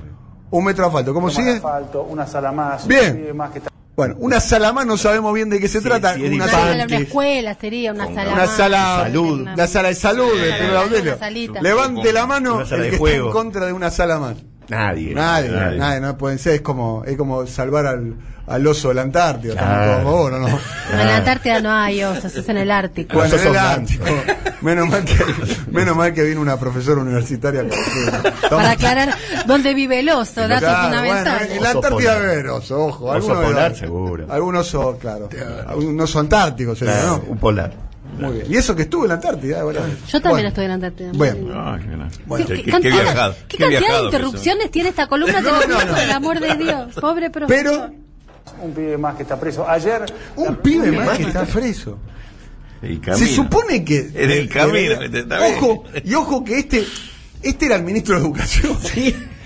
Un 0.51 0.65
metro 0.65 0.85
de 0.85 0.89
asfalto. 0.89 1.13
¿Cómo 1.15 1.27
Un 1.27 1.33
metro 1.33 1.45
más 1.45 1.53
de 1.55 1.59
sigue? 1.61 1.67
asfalto, 1.67 2.03
una 2.05 2.27
sala 2.27 2.51
más, 2.53 2.87
Bien. 2.89 3.11
un 3.13 3.17
pibe 3.19 3.33
más 3.35 3.51
que 3.51 3.59
está... 3.59 3.72
Bueno, 3.95 4.15
una 4.19 4.41
sala 4.41 4.73
más 4.73 4.87
no 4.87 4.97
sabemos 4.97 5.35
bien 5.35 5.51
de 5.51 5.61
qué 5.61 5.69
se 5.69 5.81
Sí, 5.81 5.85
trata. 5.85 6.15
sí, 6.15 6.23
una, 6.25 6.49
sala, 6.49 6.85
una 6.87 6.97
escuela 6.97 7.55
sería, 7.61 7.93
una 7.93 8.07
sala 8.07 8.33
una 8.33 8.47
más. 8.47 8.57
sala 8.57 9.01
Salud. 9.03 9.41
Una- 9.43 9.67
sala 9.67 9.89
de 9.89 9.95
salud 9.95 10.33
Una 10.33 10.59
sala, 10.59 10.81
auxilio. 10.81 11.13
una 11.13 11.19
salita. 11.19 11.61
Levante 11.61 12.13
la 12.13 12.27
mano 12.27 12.55
Una 12.57 12.65
sala 12.67 12.77
el 12.79 12.83
de 12.85 12.91
que 12.93 12.99
juego. 12.99 13.29
está 13.29 13.39
en 13.39 13.45
contra 13.45 13.67
de 13.67 13.73
una 13.75 13.91
sala 13.91 14.19
más. 14.19 14.37
Nadie. 14.77 15.15
Nadie, 15.15 15.51
nadie, 15.77 16.01
no 16.01 16.17
pueden 16.17 16.39
ser, 16.39 16.55
es 16.55 16.61
como, 16.63 17.05
es 17.05 17.17
como 17.17 17.47
salvar 17.47 17.87
al, 17.87 18.15
al 18.47 18.67
oso 18.67 18.89
de 18.89 18.95
la 18.95 19.03
Antártida, 19.03 19.53
Claro. 19.55 19.85
todos 19.85 20.01
a 20.01 20.03
favor, 20.05 20.33
¿o 20.33 20.39
no? 20.41 20.49
En 20.93 21.07
la 21.07 21.17
Antártida 21.19 21.61
no 21.61 21.71
hay 21.73 22.03
osos, 22.05 22.35
es 22.35 22.49
en 22.49 22.57
el 22.59 22.71
Ártico. 22.71 23.15
Bueno, 23.15 23.37
en 23.37 23.47
el 23.47 23.57
Ártico. 23.57 24.05
menos 24.63 24.89
mal 24.89 25.05
que 25.05 25.15
menos 25.71 25.97
mal 25.97 26.13
que 26.15 26.23
vino 26.23 26.41
una 26.41 26.57
profesora 26.59 27.01
universitaria 27.01 27.65
Para 28.49 28.71
aclarar 28.73 29.15
dónde 29.47 29.75
vive 29.75 30.01
el 30.01 30.09
oso, 30.09 30.47
dato 30.49 30.61
Claro, 30.61 30.83
fundamental. 30.85 31.39
bueno, 31.39 31.55
en 31.55 31.63
la 31.63 31.69
Oso 31.71 31.79
Antártida 31.79 32.11
polar. 32.13 32.21
debe 32.21 32.33
haber 32.33 32.47
oso, 32.49 32.79
ojo, 32.87 33.05
Oso 33.07 33.13
algunos 33.15 33.45
polar, 33.45 33.73
debe- 33.73 33.79
seguro. 33.81 34.27
Algunos 34.31 34.75
osos, 34.75 34.97
claro. 35.01 35.29
Algunos 35.67 36.11
oso 36.11 36.19
antárticos, 36.21 36.79
sería, 36.79 36.95
Claro, 36.95 37.23
¿no? 37.27 37.33
un 37.33 37.39
polar. 37.39 37.73
Muy 38.19 38.33
bien. 38.35 38.47
Y 38.51 38.57
eso 38.57 38.75
que 38.77 38.83
estuvo 38.83 39.05
en 39.05 39.09
la 39.09 39.15
Antártida, 39.15 39.61
eh, 39.61 39.63
bueno. 39.63 39.81
Yo 39.81 40.21
también 40.21 40.31
Bueno, 40.31 40.49
estoy 40.49 40.65
en 40.65 40.69
la 40.69 40.75
Antártida. 40.75 41.11
Bueno. 41.15 41.65
Ay, 41.65 41.81
qué, 41.83 41.89
¿Qué, 41.89 42.47
qué- 42.47 42.57
qué 42.57 42.63
qué 42.65 42.71
cantidad, 42.71 43.03
viajado. 43.03 43.35
qué 43.49 43.57
qué 43.57 43.65
cantidad 43.65 43.99
de 43.99 44.05
interrupciones 44.05 44.71
tiene 44.71 44.89
esta 44.91 45.07
columna? 45.07 45.41
No, 45.41 45.59
Te 45.61 45.67
lo 45.69 45.75
no, 45.79 45.85
no. 45.85 45.91
por 45.93 45.99
el 45.99 46.11
amor 46.11 46.41
de 46.41 46.55
Dios. 46.57 46.95
Pobre 47.01 47.31
profesor. 47.31 47.63
Pero 47.65 47.91
Un 48.63 48.73
pibe 48.73 48.99
más 48.99 49.17
que 49.17 49.23
está 49.23 49.39
preso. 49.41 49.69
Ayer... 49.69 50.05
un 50.37 50.57
pibe 50.57 50.93
más 50.93 51.17
que 51.19 51.25
está 51.25 51.45
preso. 51.45 51.99
Se 53.15 53.27
supone 53.29 53.85
que. 53.85 54.11
En 54.15 54.31
el 54.31 54.49
camino, 54.49 54.95
ojo, 55.57 55.85
y 56.05 56.15
ojo 56.15 56.43
que 56.45 56.59
este. 56.59 56.85
Este 57.41 57.67
era 57.67 57.77
el 57.77 57.83
ministro 57.85 58.15
de 58.17 58.21
Educación. 58.23 58.77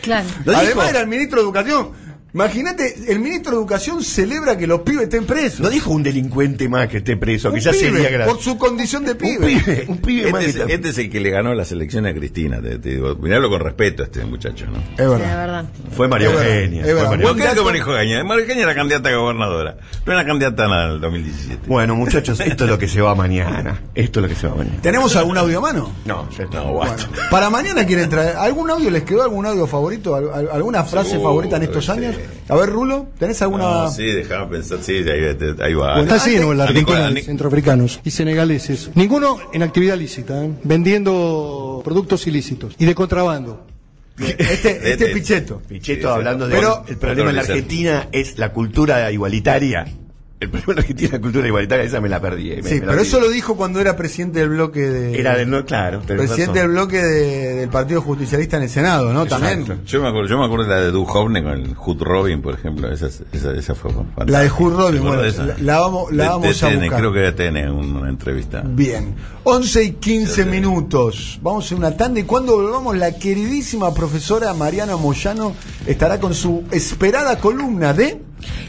Claro. 0.02 0.26
¿Lo 0.44 0.52
dijo? 0.52 0.62
Además 0.64 0.90
era 0.90 1.00
el 1.00 1.06
ministro 1.06 1.38
de 1.40 1.44
Educación. 1.44 1.90
Imagínate, 2.36 2.94
el 3.08 3.18
ministro 3.18 3.52
de 3.52 3.56
Educación 3.56 4.04
celebra 4.04 4.58
que 4.58 4.66
los 4.66 4.80
pibes 4.80 5.04
estén 5.04 5.24
presos. 5.24 5.60
No 5.60 5.70
dijo 5.70 5.90
un 5.90 6.02
delincuente 6.02 6.68
más 6.68 6.86
que 6.86 6.98
esté 6.98 7.16
preso, 7.16 7.50
que 7.50 7.60
ya 7.60 7.70
pibe, 7.70 7.90
sería 7.92 8.10
grave. 8.10 8.30
por 8.30 8.42
su 8.42 8.58
condición 8.58 9.06
de 9.06 9.12
Un 9.12 9.16
pibe. 9.18 9.46
pibe, 9.46 9.84
un 9.88 9.96
pibe 9.96 10.30
más 10.30 10.44
Este 10.44 10.44
que 10.44 10.50
es, 10.50 10.56
está- 10.68 10.74
este 10.74 10.88
es 10.90 10.98
el 10.98 11.10
que 11.10 11.20
le 11.20 11.30
ganó 11.30 11.54
las 11.54 11.72
elecciones 11.72 12.12
a 12.12 12.14
Cristina, 12.18 12.60
te, 12.60 12.78
te 12.78 12.90
digo. 12.90 13.14
Miralo 13.16 13.48
con 13.48 13.60
respeto 13.60 14.02
a 14.02 14.04
este 14.06 14.22
muchacho, 14.26 14.66
¿no? 14.66 14.76
Es 14.76 14.84
Sí, 14.96 15.02
verdad. 15.22 15.64
Fue 15.96 16.08
María 16.08 16.28
Es 16.28 16.34
verdad, 16.34 16.52
Eugenia. 16.56 16.80
es 16.80 16.84
fue 16.84 16.92
verdad. 16.94 17.08
María 17.10 17.22
¿Por 17.22 17.32
Buen 17.32 17.36
qué 17.36 17.42
es 17.42 17.48
dato. 17.48 17.60
que 17.62 17.66
manejó 17.72 17.92
Gaña? 17.92 18.24
María 18.24 18.42
Eugenia 18.42 18.62
era 18.64 18.74
candidata 18.74 19.08
a 19.08 19.16
gobernadora, 19.16 19.76
pero 20.04 20.18
era 20.18 20.26
candidata 20.28 20.64
en 20.66 20.72
el 20.92 21.00
2017. 21.00 21.62
Bueno, 21.66 21.94
muchachos, 21.96 22.38
esto 22.40 22.64
es 22.64 22.70
lo 22.70 22.78
que 22.78 22.86
se 22.88 23.00
va 23.00 23.14
mañana. 23.14 23.80
Esto 23.94 24.20
es 24.20 24.22
lo 24.24 24.28
que 24.28 24.34
se 24.38 24.46
va 24.46 24.56
mañana. 24.56 24.76
¿Tenemos 24.82 25.16
algún 25.16 25.38
audio 25.38 25.56
a 25.56 25.62
mano? 25.62 25.90
No, 26.04 26.28
ya 26.36 26.44
está. 26.44 26.58
No, 26.58 26.74
basta. 26.74 27.06
Bueno, 27.08 27.22
para 27.30 27.48
mañana 27.48 27.86
quieren 27.86 28.10
traer. 28.10 28.36
¿Algún 28.36 28.68
audio 28.70 28.90
les 28.90 29.04
quedó? 29.04 29.22
¿Algún 29.22 29.46
audio 29.46 29.66
favorito? 29.66 30.14
¿Al- 30.14 30.30
al- 30.34 30.50
¿Alguna 30.52 30.84
frase 30.84 31.18
favorita 31.18 31.56
en 31.56 31.62
estos 31.62 31.86
sí. 31.86 31.90
años? 31.92 32.14
A 32.48 32.56
ver, 32.56 32.70
Rulo, 32.70 33.08
¿tenés 33.18 33.40
alguna.? 33.42 33.64
No, 33.64 33.90
sí, 33.90 34.04
déjame 34.04 34.46
pensar, 34.46 34.78
sí, 34.82 34.92
ahí, 34.96 35.36
ahí 35.60 35.74
va. 35.74 36.00
Está 36.00 36.24
lleno 36.26 36.52
en 36.52 36.58
la 36.58 36.64
A 36.64 36.68
Argentina 36.68 37.10
de 37.10 37.22
centroafricanos 37.22 38.00
y 38.04 38.10
senegaleses. 38.10 38.90
Ninguno 38.94 39.38
en 39.52 39.62
actividad 39.62 39.96
lícita, 39.96 40.44
¿eh? 40.44 40.50
vendiendo 40.62 41.80
productos 41.84 42.26
ilícitos 42.26 42.74
y 42.78 42.84
de 42.86 42.94
contrabando. 42.94 43.66
Este, 44.18 44.70
este 44.70 44.92
Este- 44.92 45.06
Pichetto. 45.08 45.60
Pichetto 45.68 46.10
hablando 46.10 46.48
de 46.48 46.54
Pero- 46.56 46.84
el 46.88 46.96
problema 46.96 47.30
en 47.30 47.36
la 47.36 47.42
Argentina 47.42 48.08
es 48.12 48.38
la 48.38 48.52
cultura 48.52 49.10
igualitaria. 49.12 49.84
El 50.38 50.50
premio 50.50 50.72
Argentina 50.76 51.10
de 51.12 51.20
Cultura 51.22 51.46
Igualitaria, 51.46 51.84
esa 51.86 51.98
me 51.98 52.10
la 52.10 52.20
perdí. 52.20 52.52
eh, 52.52 52.60
me- 52.62 52.68
Sí, 52.68 52.74
me 52.74 52.80
la 52.80 52.86
pero 52.88 52.92
perdí. 52.98 53.08
eso 53.08 53.20
lo 53.20 53.30
dijo 53.30 53.56
cuando 53.56 53.80
era 53.80 53.96
presidente 53.96 54.40
del 54.40 54.50
bloque 54.50 54.80
de. 54.80 55.18
Era 55.18 55.34
de 55.34 55.46
no, 55.46 55.64
claro. 55.64 56.02
Presidente 56.02 56.42
razón. 56.42 56.54
del 56.54 56.68
bloque 56.68 56.98
de- 57.02 57.54
del 57.54 57.68
Partido 57.70 58.02
Justicialista 58.02 58.58
en 58.58 58.64
el 58.64 58.68
Senado, 58.68 59.14
¿no? 59.14 59.24
También. 59.24 59.64
Yo 59.86 60.02
me 60.02 60.08
acuerdo, 60.08 60.28
yo 60.28 60.38
me 60.38 60.44
acuerdo 60.44 60.64
de 60.64 60.70
la 60.74 60.80
de 60.82 60.90
Duhovne 60.90 61.42
con 61.42 61.52
el 61.54 61.74
Hood 61.74 62.02
Robin, 62.02 62.42
por 62.42 62.52
ejemplo. 62.52 62.92
Esa, 62.92 63.06
esa, 63.06 63.52
esa 63.54 63.74
fue 63.74 63.90
fantástica. 63.92 64.24
La 64.30 64.40
de 64.40 64.50
Hood 64.50 64.72
Robin, 64.76 65.00
¿Te 65.00 65.08
acuerdas 65.08 65.36
bueno, 65.38 65.54
la- 65.56 65.62
la 65.74 65.80
vamos- 65.80 66.12
la 66.12 66.22
De- 66.24 66.28
vamos 66.28 66.42
de 66.60 66.66
a 66.66 66.68
TN, 66.68 66.80
buscar. 66.80 66.98
Creo 67.00 67.12
que 67.14 67.18
era 67.20 67.34
TN 67.34 67.70
una 67.70 68.08
entrevista. 68.10 68.62
Bien. 68.66 69.14
11 69.44 69.84
y 69.84 69.90
15 69.92 70.44
minutos. 70.44 71.38
Vamos 71.40 71.72
a 71.72 71.76
una 71.76 71.96
tanda 71.96 72.20
y 72.20 72.24
cuando 72.24 72.56
volvamos, 72.56 72.94
la 72.98 73.12
queridísima 73.16 73.94
profesora 73.94 74.52
Mariana 74.52 74.96
Moyano 74.96 75.54
estará 75.86 76.20
con 76.20 76.34
su 76.34 76.64
esperada 76.72 77.38
columna 77.38 77.94
de. 77.94 78.25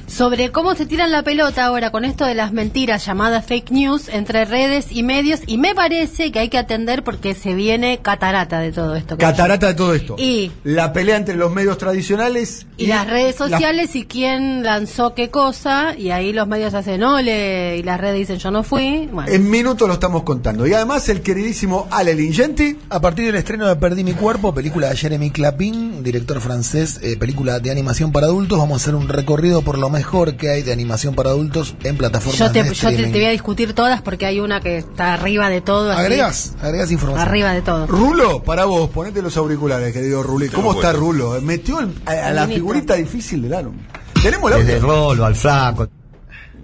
Sobre 0.08 0.52
cómo 0.52 0.76
se 0.76 0.86
tiran 0.86 1.12
la 1.12 1.24
pelota 1.24 1.66
ahora 1.66 1.92
con 1.92 2.06
esto 2.06 2.26
de 2.26 2.34
las 2.34 2.52
mentiras 2.54 3.06
llamadas 3.06 3.46
fake 3.46 3.72
news 3.72 4.10
entre 4.10 4.46
redes 4.46 4.88
y 4.92 5.04
medios 5.04 5.42
y 5.46 5.58
me 5.58 5.76
parece 5.76 6.32
que 6.32 6.40
hay 6.40 6.50
que 6.50 6.58
atender 6.58 7.04
porque 7.04 7.36
se 7.36 7.54
viene 7.54 8.00
catarata 8.00 8.60
de 8.60 8.72
todo 8.72 8.96
esto. 8.96 9.18
Catarata 9.18 9.68
de 9.68 9.74
todo 9.74 9.94
esto. 9.94 10.16
Y- 10.18 10.52
la 10.64 10.94
pelea 10.94 11.18
entre 11.18 11.36
los 11.36 11.52
medios 11.52 11.78
tradicionales 11.78 12.66
Y 12.78 12.88
las 12.88 13.08
redes 13.08 13.36
sociales 13.36 13.96
y 13.96 14.06
quién 14.06 14.64
lanzó 14.64 15.14
qué 15.14 15.30
cosa 15.30 15.96
y 15.98 16.12
ahí 16.12 16.32
los 16.34 16.48
medios 16.48 16.74
hacen 16.74 17.04
ole 17.04 17.78
y 17.78 17.84
las 17.84 18.00
redes 18.00 18.18
dicen 18.20 18.38
yo 18.38 18.52
no 18.52 18.64
fui. 18.64 19.10
Bueno. 19.12 19.32
En 19.32 19.50
minutos 19.50 19.88
lo 19.88 19.94
estamos 19.96 20.24
contando. 20.24 20.66
Y 20.68 20.74
además 20.74 21.10
el 21.10 21.22
queridísimo 21.22 21.88
Ale 21.92 22.14
Lingenti. 22.16 22.78
A 22.90 23.02
partir 23.02 23.26
del 23.26 23.36
estreno 23.36 23.68
de 23.68 23.76
Perdí 23.76 24.04
mi 24.04 24.14
cuerpo, 24.14 24.54
película 24.54 24.90
de 24.90 24.96
Jeremy 24.96 25.32
Clapin, 25.32 26.04
director 26.04 26.40
francés, 26.40 27.00
eh, 27.02 27.18
película 27.18 27.60
de 27.60 27.72
animación 27.72 28.12
para 28.12 28.28
adultos, 28.28 28.58
vamos 28.58 28.74
a 28.74 28.84
hacer 28.84 28.96
un 28.96 29.08
recorrido 29.08 29.62
por 29.68 29.78
lo 29.80 29.90
mejor 29.90 30.38
que 30.38 30.50
hay 30.50 30.64
de 30.64 30.72
animación 30.72 31.14
para 31.14 31.32
adultos 31.32 31.76
en 31.84 31.98
plataformas 31.98 32.40
Yo 32.40 32.50
te, 32.54 32.64
de 32.64 32.70
yo 32.70 32.72
te, 32.74 32.74
streaming. 32.94 33.12
te 33.12 33.18
voy 33.18 33.26
a 33.26 33.32
discutir 33.32 33.74
todas 33.74 34.02
porque 34.02 34.26
hay 34.26 34.40
una 34.40 34.62
que 34.62 34.78
está 34.78 35.14
arriba 35.16 35.50
de 35.50 35.60
todo. 35.60 35.92
Agregas, 35.92 36.54
agregas 36.62 36.90
información. 36.90 37.28
Arriba 37.28 37.52
de 37.52 37.62
todo. 37.62 37.86
Rulo, 37.86 38.42
para 38.44 38.64
vos, 38.64 38.90
ponete 38.92 39.22
los 39.22 39.36
auriculares, 39.36 39.92
querido 39.92 40.24
Rulé. 40.24 40.48
¿Cómo 40.48 40.72
está. 40.74 40.94
Rulo? 40.94 41.42
Metió 41.42 41.82
el- 41.82 41.94
a, 42.06 42.28
a 42.28 42.32
la 42.32 42.48
figurita 42.48 42.94
difícil 42.96 43.42
del 43.42 43.56
álbum. 43.56 43.76
Tenemos 44.24 44.50
la 44.50 44.56
Desde 44.58 44.76
el 44.78 44.82
rolo 44.82 45.26
al 45.26 45.36
flaco. 45.36 45.90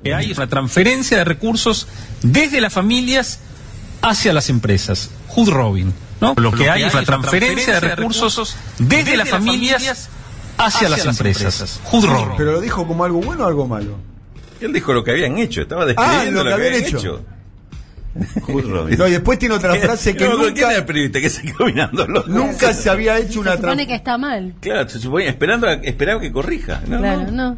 que 0.01 0.13
hay 0.13 0.31
es 0.31 0.37
una 0.37 0.47
transferencia 0.47 1.17
de 1.17 1.25
recursos 1.25 1.87
desde 2.21 2.61
las 2.61 2.71
familias 2.71 3.39
hacia 4.01 4.31
las 4.31 4.49
empresas. 4.49 5.09
Hood 5.27 5.49
Robin. 5.49 5.93
¿no? 6.21 6.35
Lo 6.37 6.53
que 6.53 6.69
hay 6.69 6.83
es 6.83 6.93
una 6.93 7.03
transferencia 7.03 7.73
de 7.81 7.95
recursos 7.95 8.55
desde 8.79 9.17
las 9.17 9.27
familias 9.27 10.07
hacia 10.57 10.89
las 10.89 11.05
empresas. 11.05 11.79
Robin. 11.91 12.29
¿Pero 12.37 12.53
lo 12.53 12.61
dijo 12.61 12.85
como 12.87 13.03
algo 13.03 13.21
bueno 13.21 13.43
o 13.43 13.47
algo 13.47 13.67
malo? 13.67 13.97
Él 14.61 14.71
dijo 14.73 14.93
lo 14.93 15.03
que 15.03 15.11
habían 15.11 15.37
hecho, 15.37 15.61
estaba 15.61 15.83
Ah, 15.83 15.85
describiendo 15.87 16.43
lo 16.43 16.49
que 16.49 16.53
habían 16.53 16.73
hecho. 16.85 17.21
Robin. 18.47 18.97
No, 18.97 19.07
y 19.07 19.11
después 19.11 19.39
tiene 19.39 19.55
otra 19.55 19.73
frase 19.81 20.15
que 20.15 20.23
No, 20.27 20.31
¿quién 20.37 20.41
era 20.41 20.49
nunca, 20.67 20.75
el 20.77 20.85
periodista 20.85 21.19
que 21.19 21.29
se 21.29 21.43
los 22.07 22.27
nunca 22.27 22.73
se 22.73 22.89
había 22.89 23.17
hecho 23.17 23.33
Se 23.33 23.39
una 23.39 23.51
supone 23.55 23.73
trampa. 23.75 23.85
que 23.87 23.95
está 23.95 24.17
mal. 24.19 24.53
Claro, 24.59 24.87
se 24.87 24.99
supone, 24.99 25.27
esperando 25.27 25.67
a- 25.67 25.73
esperaba 25.73 26.21
que 26.21 26.31
corrija. 26.31 26.81
No, 26.87 26.99
claro, 26.99 27.23
no. 27.23 27.31
no. 27.31 27.57